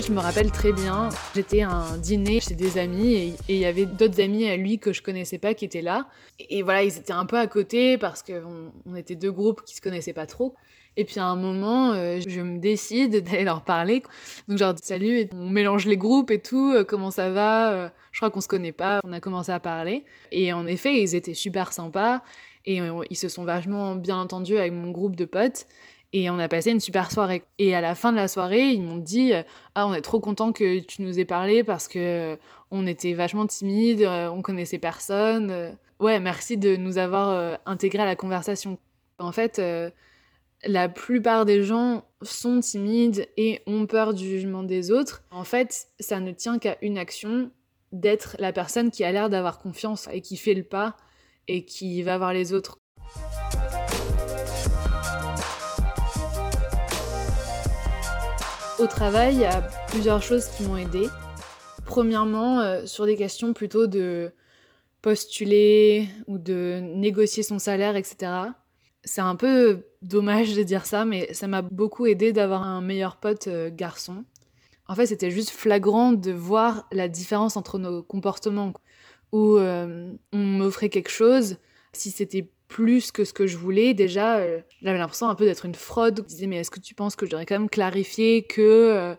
je 0.00 0.12
me 0.12 0.20
rappelle 0.20 0.50
très 0.50 0.72
bien, 0.72 1.08
j'étais 1.34 1.62
à 1.62 1.70
un 1.70 1.96
dîner 1.96 2.40
chez 2.40 2.54
des 2.54 2.76
amis 2.76 3.14
et 3.14 3.34
il 3.48 3.56
y 3.56 3.64
avait 3.64 3.86
d'autres 3.86 4.20
amis 4.20 4.46
à 4.46 4.56
lui 4.56 4.78
que 4.78 4.92
je 4.92 5.00
connaissais 5.00 5.38
pas 5.38 5.54
qui 5.54 5.64
étaient 5.64 5.80
là. 5.80 6.06
Et, 6.38 6.62
voilà, 6.62 6.82
ils 6.82 6.98
étaient 6.98 7.14
un 7.14 7.24
peu 7.24 7.38
à 7.38 7.46
côté 7.46 7.96
parce 7.96 8.22
qu'on 8.22 8.72
on 8.84 8.94
était 8.94 9.14
deux 9.14 9.32
groupes 9.32 9.62
qui 9.64 9.74
se 9.74 9.80
connaissaient 9.80 10.12
pas 10.12 10.26
trop. 10.26 10.54
Et 10.98 11.04
puis 11.04 11.18
à 11.18 11.26
un 11.26 11.36
moment, 11.36 11.92
euh, 11.92 12.20
je 12.26 12.40
me 12.40 12.58
décide 12.58 13.24
d'aller 13.24 13.44
leur 13.44 13.62
parler. 13.62 14.02
Donc 14.48 14.58
je 14.58 14.64
leur 14.64 14.74
dis 14.74 14.84
salut, 14.84 15.28
on 15.32 15.48
mélange 15.48 15.86
les 15.86 15.96
groupes 15.96 16.30
et 16.30 16.40
tout, 16.40 16.72
euh, 16.74 16.84
comment 16.84 17.10
ça 17.10 17.30
va 17.30 17.72
euh, 17.72 17.88
Je 18.12 18.18
crois 18.18 18.30
qu'on 18.30 18.42
se 18.42 18.48
connaît 18.48 18.72
pas, 18.72 19.00
on 19.02 19.12
a 19.12 19.20
commencé 19.20 19.50
à 19.50 19.60
parler. 19.60 20.04
Et 20.30 20.52
en 20.52 20.66
effet, 20.66 21.00
ils 21.00 21.14
étaient 21.14 21.34
super 21.34 21.72
sympas 21.72 22.22
et 22.66 22.80
ils 23.10 23.16
se 23.16 23.28
sont 23.28 23.44
vachement 23.44 23.94
bien 23.94 24.16
entendus 24.16 24.58
avec 24.58 24.72
mon 24.72 24.90
groupe 24.90 25.14
de 25.14 25.24
potes. 25.24 25.66
Et 26.18 26.30
on 26.30 26.38
a 26.38 26.48
passé 26.48 26.70
une 26.70 26.80
super 26.80 27.12
soirée. 27.12 27.42
Et 27.58 27.74
à 27.74 27.82
la 27.82 27.94
fin 27.94 28.10
de 28.10 28.16
la 28.16 28.26
soirée, 28.26 28.70
ils 28.70 28.80
m'ont 28.80 28.96
dit 28.96 29.34
Ah, 29.74 29.86
on 29.86 29.92
est 29.92 30.00
trop 30.00 30.18
content 30.18 30.50
que 30.50 30.78
tu 30.78 31.02
nous 31.02 31.18
aies 31.18 31.26
parlé 31.26 31.62
parce 31.62 31.88
que 31.88 32.38
on 32.70 32.86
était 32.86 33.12
vachement 33.12 33.46
timides, 33.46 34.02
on 34.02 34.40
connaissait 34.40 34.78
personne. 34.78 35.76
Ouais, 36.00 36.18
merci 36.18 36.56
de 36.56 36.74
nous 36.76 36.96
avoir 36.96 37.58
intégrés 37.66 38.02
à 38.02 38.06
la 38.06 38.16
conversation. 38.16 38.78
En 39.18 39.30
fait, 39.30 39.60
la 40.64 40.88
plupart 40.88 41.44
des 41.44 41.62
gens 41.62 42.02
sont 42.22 42.60
timides 42.60 43.28
et 43.36 43.60
ont 43.66 43.84
peur 43.84 44.14
du 44.14 44.24
jugement 44.24 44.62
des 44.62 44.90
autres. 44.90 45.22
En 45.30 45.44
fait, 45.44 45.88
ça 46.00 46.18
ne 46.18 46.32
tient 46.32 46.58
qu'à 46.58 46.78
une 46.80 46.96
action 46.96 47.50
d'être 47.92 48.36
la 48.38 48.54
personne 48.54 48.90
qui 48.90 49.04
a 49.04 49.12
l'air 49.12 49.28
d'avoir 49.28 49.58
confiance 49.58 50.08
et 50.10 50.22
qui 50.22 50.38
fait 50.38 50.54
le 50.54 50.62
pas 50.62 50.96
et 51.46 51.66
qui 51.66 52.02
va 52.02 52.16
voir 52.16 52.32
les 52.32 52.54
autres. 52.54 52.78
Au 58.78 58.86
travail, 58.86 59.36
il 59.36 59.40
y 59.40 59.44
a 59.46 59.62
plusieurs 59.88 60.22
choses 60.22 60.48
qui 60.48 60.64
m'ont 60.64 60.76
aidé. 60.76 61.08
Premièrement, 61.86 62.60
euh, 62.60 62.84
sur 62.84 63.06
des 63.06 63.16
questions 63.16 63.54
plutôt 63.54 63.86
de 63.86 64.32
postuler 65.00 66.08
ou 66.26 66.36
de 66.36 66.80
négocier 66.82 67.42
son 67.42 67.58
salaire, 67.58 67.96
etc. 67.96 68.32
C'est 69.02 69.22
un 69.22 69.34
peu 69.34 69.86
dommage 70.02 70.54
de 70.54 70.62
dire 70.62 70.84
ça, 70.84 71.06
mais 71.06 71.32
ça 71.32 71.46
m'a 71.48 71.62
beaucoup 71.62 72.04
aidé 72.04 72.34
d'avoir 72.34 72.64
un 72.64 72.82
meilleur 72.82 73.16
pote 73.16 73.46
euh, 73.46 73.70
garçon. 73.72 74.24
En 74.88 74.94
fait, 74.94 75.06
c'était 75.06 75.30
juste 75.30 75.50
flagrant 75.50 76.12
de 76.12 76.32
voir 76.32 76.86
la 76.92 77.08
différence 77.08 77.56
entre 77.56 77.78
nos 77.78 78.02
comportements. 78.02 78.74
Où 79.32 79.56
euh, 79.56 80.12
on 80.34 80.38
m'offrait 80.38 80.90
quelque 80.90 81.10
chose, 81.10 81.56
si 81.94 82.10
c'était 82.10 82.50
plus 82.68 83.12
que 83.12 83.24
ce 83.24 83.32
que 83.32 83.46
je 83.46 83.56
voulais. 83.56 83.94
Déjà, 83.94 84.38
euh, 84.38 84.60
j'avais 84.82 84.98
l'impression 84.98 85.28
un 85.28 85.34
peu 85.34 85.44
d'être 85.44 85.64
une 85.64 85.74
fraude. 85.74 86.22
Je 86.24 86.28
disais, 86.28 86.46
mais 86.46 86.56
est-ce 86.56 86.70
que 86.70 86.80
tu 86.80 86.94
penses 86.94 87.16
que 87.16 87.26
je 87.26 87.30
devrais 87.30 87.46
quand 87.46 87.58
même 87.58 87.70
clarifier 87.70 88.42
que 88.42 88.60
euh, 88.60 89.14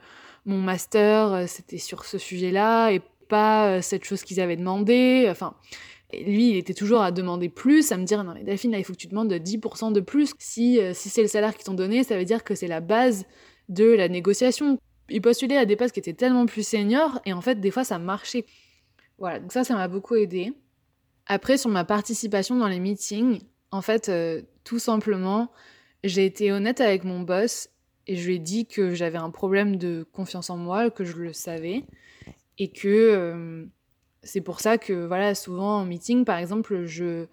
mon 0.46 0.58
master, 0.58 1.34
euh, 1.34 1.46
c'était 1.48 1.77
sur 1.77 2.06
ce 2.06 2.18
sujet-là 2.18 2.92
et 2.92 3.01
pas 3.30 3.82
cette 3.82 4.06
chose 4.06 4.24
qu'ils 4.24 4.39
avaient 4.39 4.56
demandé? 4.56 5.27
Enfin, 5.30 5.56
lui, 6.13 6.51
il 6.51 6.58
était 6.58 6.74
toujours 6.74 7.01
à 7.01 7.12
demander 7.12 7.50
plus, 7.50 7.92
à 7.92 7.98
me 7.98 8.06
dire, 8.06 8.24
non 8.24 8.34
mais 8.34 8.44
Delphine, 8.44 8.72
là, 8.72 8.80
il 8.80 8.84
faut 8.84 8.94
que 8.94 8.98
tu 8.98 9.08
demandes 9.08 9.32
10% 9.32 9.92
de 9.92 10.00
plus. 10.00 10.34
Si, 10.39 10.80
si 10.94 11.10
c'est 11.10 11.22
le 11.22 11.27
salaire 11.27 11.56
qu'ils 11.56 11.66
t'ont 11.66 11.74
donné, 11.74 12.04
ça 12.04 12.18
veut 12.18 12.25
dire 12.25 12.44
que 12.44 12.56
c'est 12.56 12.68
la 12.68 12.80
base 12.80 13.25
de 13.70 13.86
la 13.86 14.08
négociation. 14.08 14.77
Il 15.10 15.22
postulait 15.22 15.58
à 15.58 15.66
des 15.66 15.75
postes 15.75 15.94
qui 15.94 16.00
étaient 16.00 16.13
tellement 16.13 16.46
plus 16.46 16.66
seniors, 16.66 17.20
et 17.25 17.34
en 17.34 17.42
fait, 17.42 17.60
des 17.60 17.72
fois, 17.72 17.84
ça 17.84 18.00
marchait. 18.00 18.46
Voilà, 19.20 19.39
donc 19.39 19.51
ça, 19.51 19.63
ça 19.63 19.74
m'a 19.75 19.88
beaucoup 19.88 20.16
aidé. 20.16 20.54
Après, 21.27 21.57
sur 21.57 21.69
ma 21.69 21.84
participation 21.84 22.57
dans 22.57 22.67
les 22.67 22.79
meetings, 22.79 23.41
en 23.72 23.81
fait, 23.81 24.10
euh, 24.10 24.41
tout 24.63 24.79
simplement, 24.79 25.51
j'ai 26.03 26.25
été 26.25 26.51
honnête 26.51 26.81
avec 26.81 27.03
mon 27.03 27.22
boss 27.22 27.69
et 28.07 28.15
je 28.15 28.27
lui 28.27 28.36
ai 28.36 28.39
dit 28.39 28.65
que 28.65 28.93
j'avais 28.93 29.17
un 29.17 29.29
problème 29.29 29.75
de 29.75 30.05
confiance 30.13 30.50
en 30.50 30.57
moi, 30.57 30.89
que 30.89 31.03
je 31.03 31.17
le 31.17 31.34
savais, 31.34 31.84
et 32.57 32.69
que 32.69 32.88
euh, 32.88 33.65
c'est 34.24 34.41
pour 34.41 34.62
ça 34.62 34.77
que, 34.77 35.05
voilà, 35.05 35.36
souvent 35.36 35.79
en 35.79 35.86
meeting, 35.86 36.24
par 36.24 36.38
exemple, 36.38 36.86
je 36.86 37.27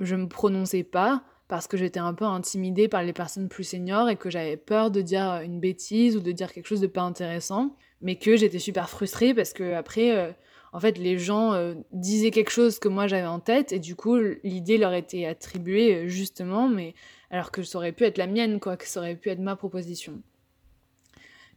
je 0.00 0.16
me 0.16 0.26
prononçais 0.28 0.82
pas 0.82 1.22
parce 1.48 1.66
que 1.66 1.76
j'étais 1.76 2.00
un 2.00 2.14
peu 2.14 2.24
intimidée 2.24 2.88
par 2.88 3.02
les 3.02 3.12
personnes 3.12 3.48
plus 3.48 3.64
seniors 3.64 4.08
et 4.08 4.16
que 4.16 4.30
j'avais 4.30 4.56
peur 4.56 4.90
de 4.90 5.02
dire 5.02 5.40
une 5.44 5.60
bêtise 5.60 6.16
ou 6.16 6.20
de 6.20 6.32
dire 6.32 6.52
quelque 6.52 6.66
chose 6.66 6.80
de 6.80 6.86
pas 6.86 7.02
intéressant, 7.02 7.76
mais 8.00 8.16
que 8.16 8.36
j'étais 8.36 8.58
super 8.58 8.88
frustrée 8.88 9.34
parce 9.34 9.52
que 9.52 9.74
après 9.74 10.16
euh, 10.16 10.32
en 10.74 10.80
fait, 10.80 10.98
les 10.98 11.18
gens 11.18 11.54
euh, 11.54 11.74
disaient 11.92 12.32
quelque 12.32 12.50
chose 12.50 12.80
que 12.80 12.88
moi 12.88 13.06
j'avais 13.06 13.28
en 13.28 13.38
tête, 13.38 13.70
et 13.70 13.78
du 13.78 13.94
coup, 13.94 14.18
l'idée 14.42 14.76
leur 14.76 14.92
était 14.92 15.24
attribuée 15.24 15.94
euh, 15.94 16.08
justement, 16.08 16.68
mais 16.68 16.96
alors 17.30 17.52
que 17.52 17.62
ça 17.62 17.78
aurait 17.78 17.92
pu 17.92 18.02
être 18.02 18.18
la 18.18 18.26
mienne, 18.26 18.58
quoi, 18.58 18.76
que 18.76 18.84
ça 18.84 18.98
aurait 18.98 19.14
pu 19.14 19.30
être 19.30 19.38
ma 19.38 19.54
proposition. 19.54 20.20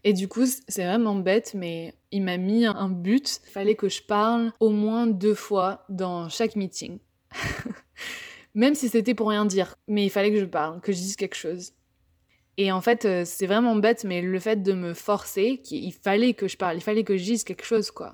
Et 0.03 0.13
du 0.13 0.27
coup, 0.27 0.45
c'est 0.45 0.85
vraiment 0.85 1.15
bête, 1.15 1.55
mais 1.55 1.95
il 2.11 2.21
m'a 2.21 2.37
mis 2.37 2.67
un 2.67 2.89
but. 2.89 3.41
Il 3.47 3.49
fallait 3.49 3.75
que 3.75 3.89
je 3.89 4.03
parle 4.03 4.53
au 4.59 4.69
moins 4.69 5.07
deux 5.07 5.33
fois 5.33 5.83
dans 5.89 6.29
chaque 6.29 6.55
meeting. 6.55 6.99
Même 8.53 8.75
si 8.75 8.87
c'était 8.87 9.15
pour 9.15 9.29
rien 9.29 9.45
dire. 9.45 9.75
Mais 9.87 10.05
il 10.05 10.11
fallait 10.11 10.31
que 10.31 10.39
je 10.39 10.45
parle, 10.45 10.79
que 10.79 10.91
je 10.91 10.97
dise 10.99 11.15
quelque 11.15 11.35
chose. 11.35 11.73
Et 12.57 12.71
en 12.71 12.81
fait, 12.81 13.05
euh, 13.05 13.23
c'est 13.25 13.47
vraiment 13.47 13.75
bête, 13.75 14.03
mais 14.03 14.21
le 14.21 14.39
fait 14.39 14.61
de 14.61 14.73
me 14.73 14.93
forcer, 14.93 15.59
il 15.71 15.91
fallait 15.91 16.35
que 16.35 16.47
je 16.47 16.55
parle, 16.55 16.77
il 16.77 16.81
fallait 16.81 17.03
que 17.03 17.17
je 17.17 17.23
dise 17.23 17.43
quelque 17.43 17.65
chose, 17.65 17.89
quoi. 17.89 18.13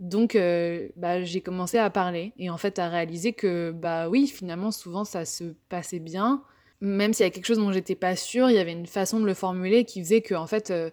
Donc, 0.00 0.34
euh, 0.34 0.88
bah, 0.96 1.22
j'ai 1.22 1.42
commencé 1.42 1.76
à 1.76 1.90
parler 1.90 2.32
et 2.38 2.48
en 2.48 2.56
fait 2.56 2.78
à 2.78 2.88
réaliser 2.88 3.34
que, 3.34 3.70
bah 3.70 4.08
oui, 4.08 4.26
finalement, 4.26 4.70
souvent 4.70 5.04
ça 5.04 5.26
se 5.26 5.44
passait 5.68 5.98
bien. 5.98 6.42
Même 6.80 7.12
s'il 7.12 7.24
y 7.24 7.28
a 7.28 7.30
quelque 7.30 7.44
chose 7.44 7.58
dont 7.58 7.70
j'étais 7.70 7.94
pas 7.94 8.16
sûre, 8.16 8.48
il 8.48 8.56
y 8.56 8.58
avait 8.58 8.72
une 8.72 8.86
façon 8.86 9.20
de 9.20 9.26
le 9.26 9.34
formuler 9.34 9.84
qui 9.84 10.02
faisait 10.02 10.22
que, 10.22 10.34
en 10.34 10.46
fait, 10.46 10.70
euh, 10.70 10.90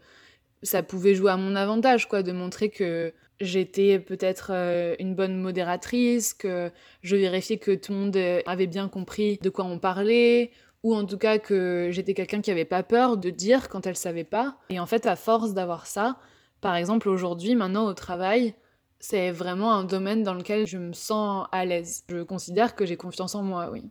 ça 0.61 0.83
pouvait 0.83 1.15
jouer 1.15 1.31
à 1.31 1.37
mon 1.37 1.55
avantage, 1.55 2.09
quoi, 2.09 2.21
de 2.21 2.33
montrer 2.33 2.69
que 2.69 3.13
j'étais 3.39 3.97
peut-être 3.97 4.51
euh, 4.51 4.95
une 4.99 5.15
bonne 5.15 5.37
modératrice, 5.37 6.33
que 6.33 6.69
je 7.01 7.15
vérifiais 7.15 7.59
que 7.59 7.71
tout 7.71 7.93
le 7.93 7.99
monde 7.99 8.17
avait 8.45 8.67
bien 8.67 8.89
compris 8.89 9.39
de 9.41 9.49
quoi 9.49 9.63
on 9.63 9.79
parlait, 9.79 10.51
ou 10.83 10.93
en 10.93 11.05
tout 11.05 11.17
cas 11.17 11.37
que 11.37 11.87
j'étais 11.91 12.13
quelqu'un 12.13 12.41
qui 12.41 12.51
avait 12.51 12.65
pas 12.65 12.83
peur 12.83 13.15
de 13.15 13.29
dire 13.29 13.69
quand 13.69 13.87
elle 13.87 13.95
savait 13.95 14.25
pas. 14.25 14.57
Et 14.69 14.81
en 14.81 14.85
fait, 14.85 15.05
à 15.05 15.15
force 15.15 15.53
d'avoir 15.53 15.87
ça, 15.87 16.17
par 16.59 16.75
exemple, 16.75 17.07
aujourd'hui, 17.07 17.55
maintenant 17.55 17.85
au 17.85 17.93
travail, 17.93 18.53
c'est 18.99 19.31
vraiment 19.31 19.73
un 19.73 19.83
domaine 19.83 20.23
dans 20.23 20.33
lequel 20.33 20.67
je 20.67 20.77
me 20.77 20.93
sens 20.93 21.47
à 21.51 21.65
l'aise. 21.65 22.03
Je 22.09 22.23
considère 22.23 22.75
que 22.75 22.85
j'ai 22.85 22.97
confiance 22.97 23.35
en 23.35 23.43
moi, 23.43 23.69
oui. 23.71 23.83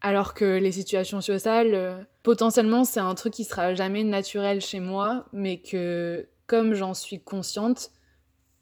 Alors 0.00 0.34
que 0.34 0.58
les 0.58 0.72
situations 0.72 1.20
sociales, 1.20 1.74
euh, 1.74 2.02
potentiellement, 2.22 2.84
c'est 2.84 3.00
un 3.00 3.14
truc 3.14 3.32
qui 3.32 3.44
sera 3.44 3.74
jamais 3.74 4.04
naturel 4.04 4.60
chez 4.60 4.78
moi, 4.78 5.26
mais 5.32 5.58
que 5.58 6.28
comme 6.46 6.74
j'en 6.74 6.94
suis 6.94 7.20
consciente, 7.20 7.90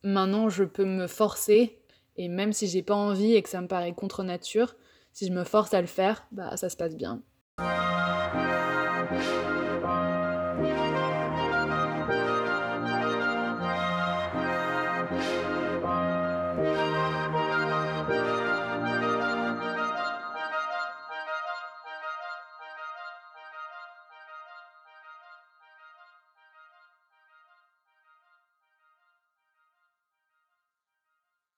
maintenant 0.02 0.48
je 0.48 0.64
peux 0.64 0.84
me 0.84 1.06
forcer, 1.06 1.78
et 2.16 2.28
même 2.28 2.52
si 2.52 2.66
j'ai 2.66 2.82
pas 2.82 2.94
envie 2.94 3.34
et 3.34 3.42
que 3.42 3.48
ça 3.48 3.60
me 3.60 3.66
paraît 3.66 3.94
contre 3.94 4.22
nature, 4.22 4.76
si 5.12 5.26
je 5.26 5.32
me 5.32 5.44
force 5.44 5.74
à 5.74 5.80
le 5.80 5.86
faire, 5.86 6.26
bah 6.32 6.56
ça 6.56 6.68
se 6.68 6.76
passe 6.76 6.96
bien. 6.96 7.22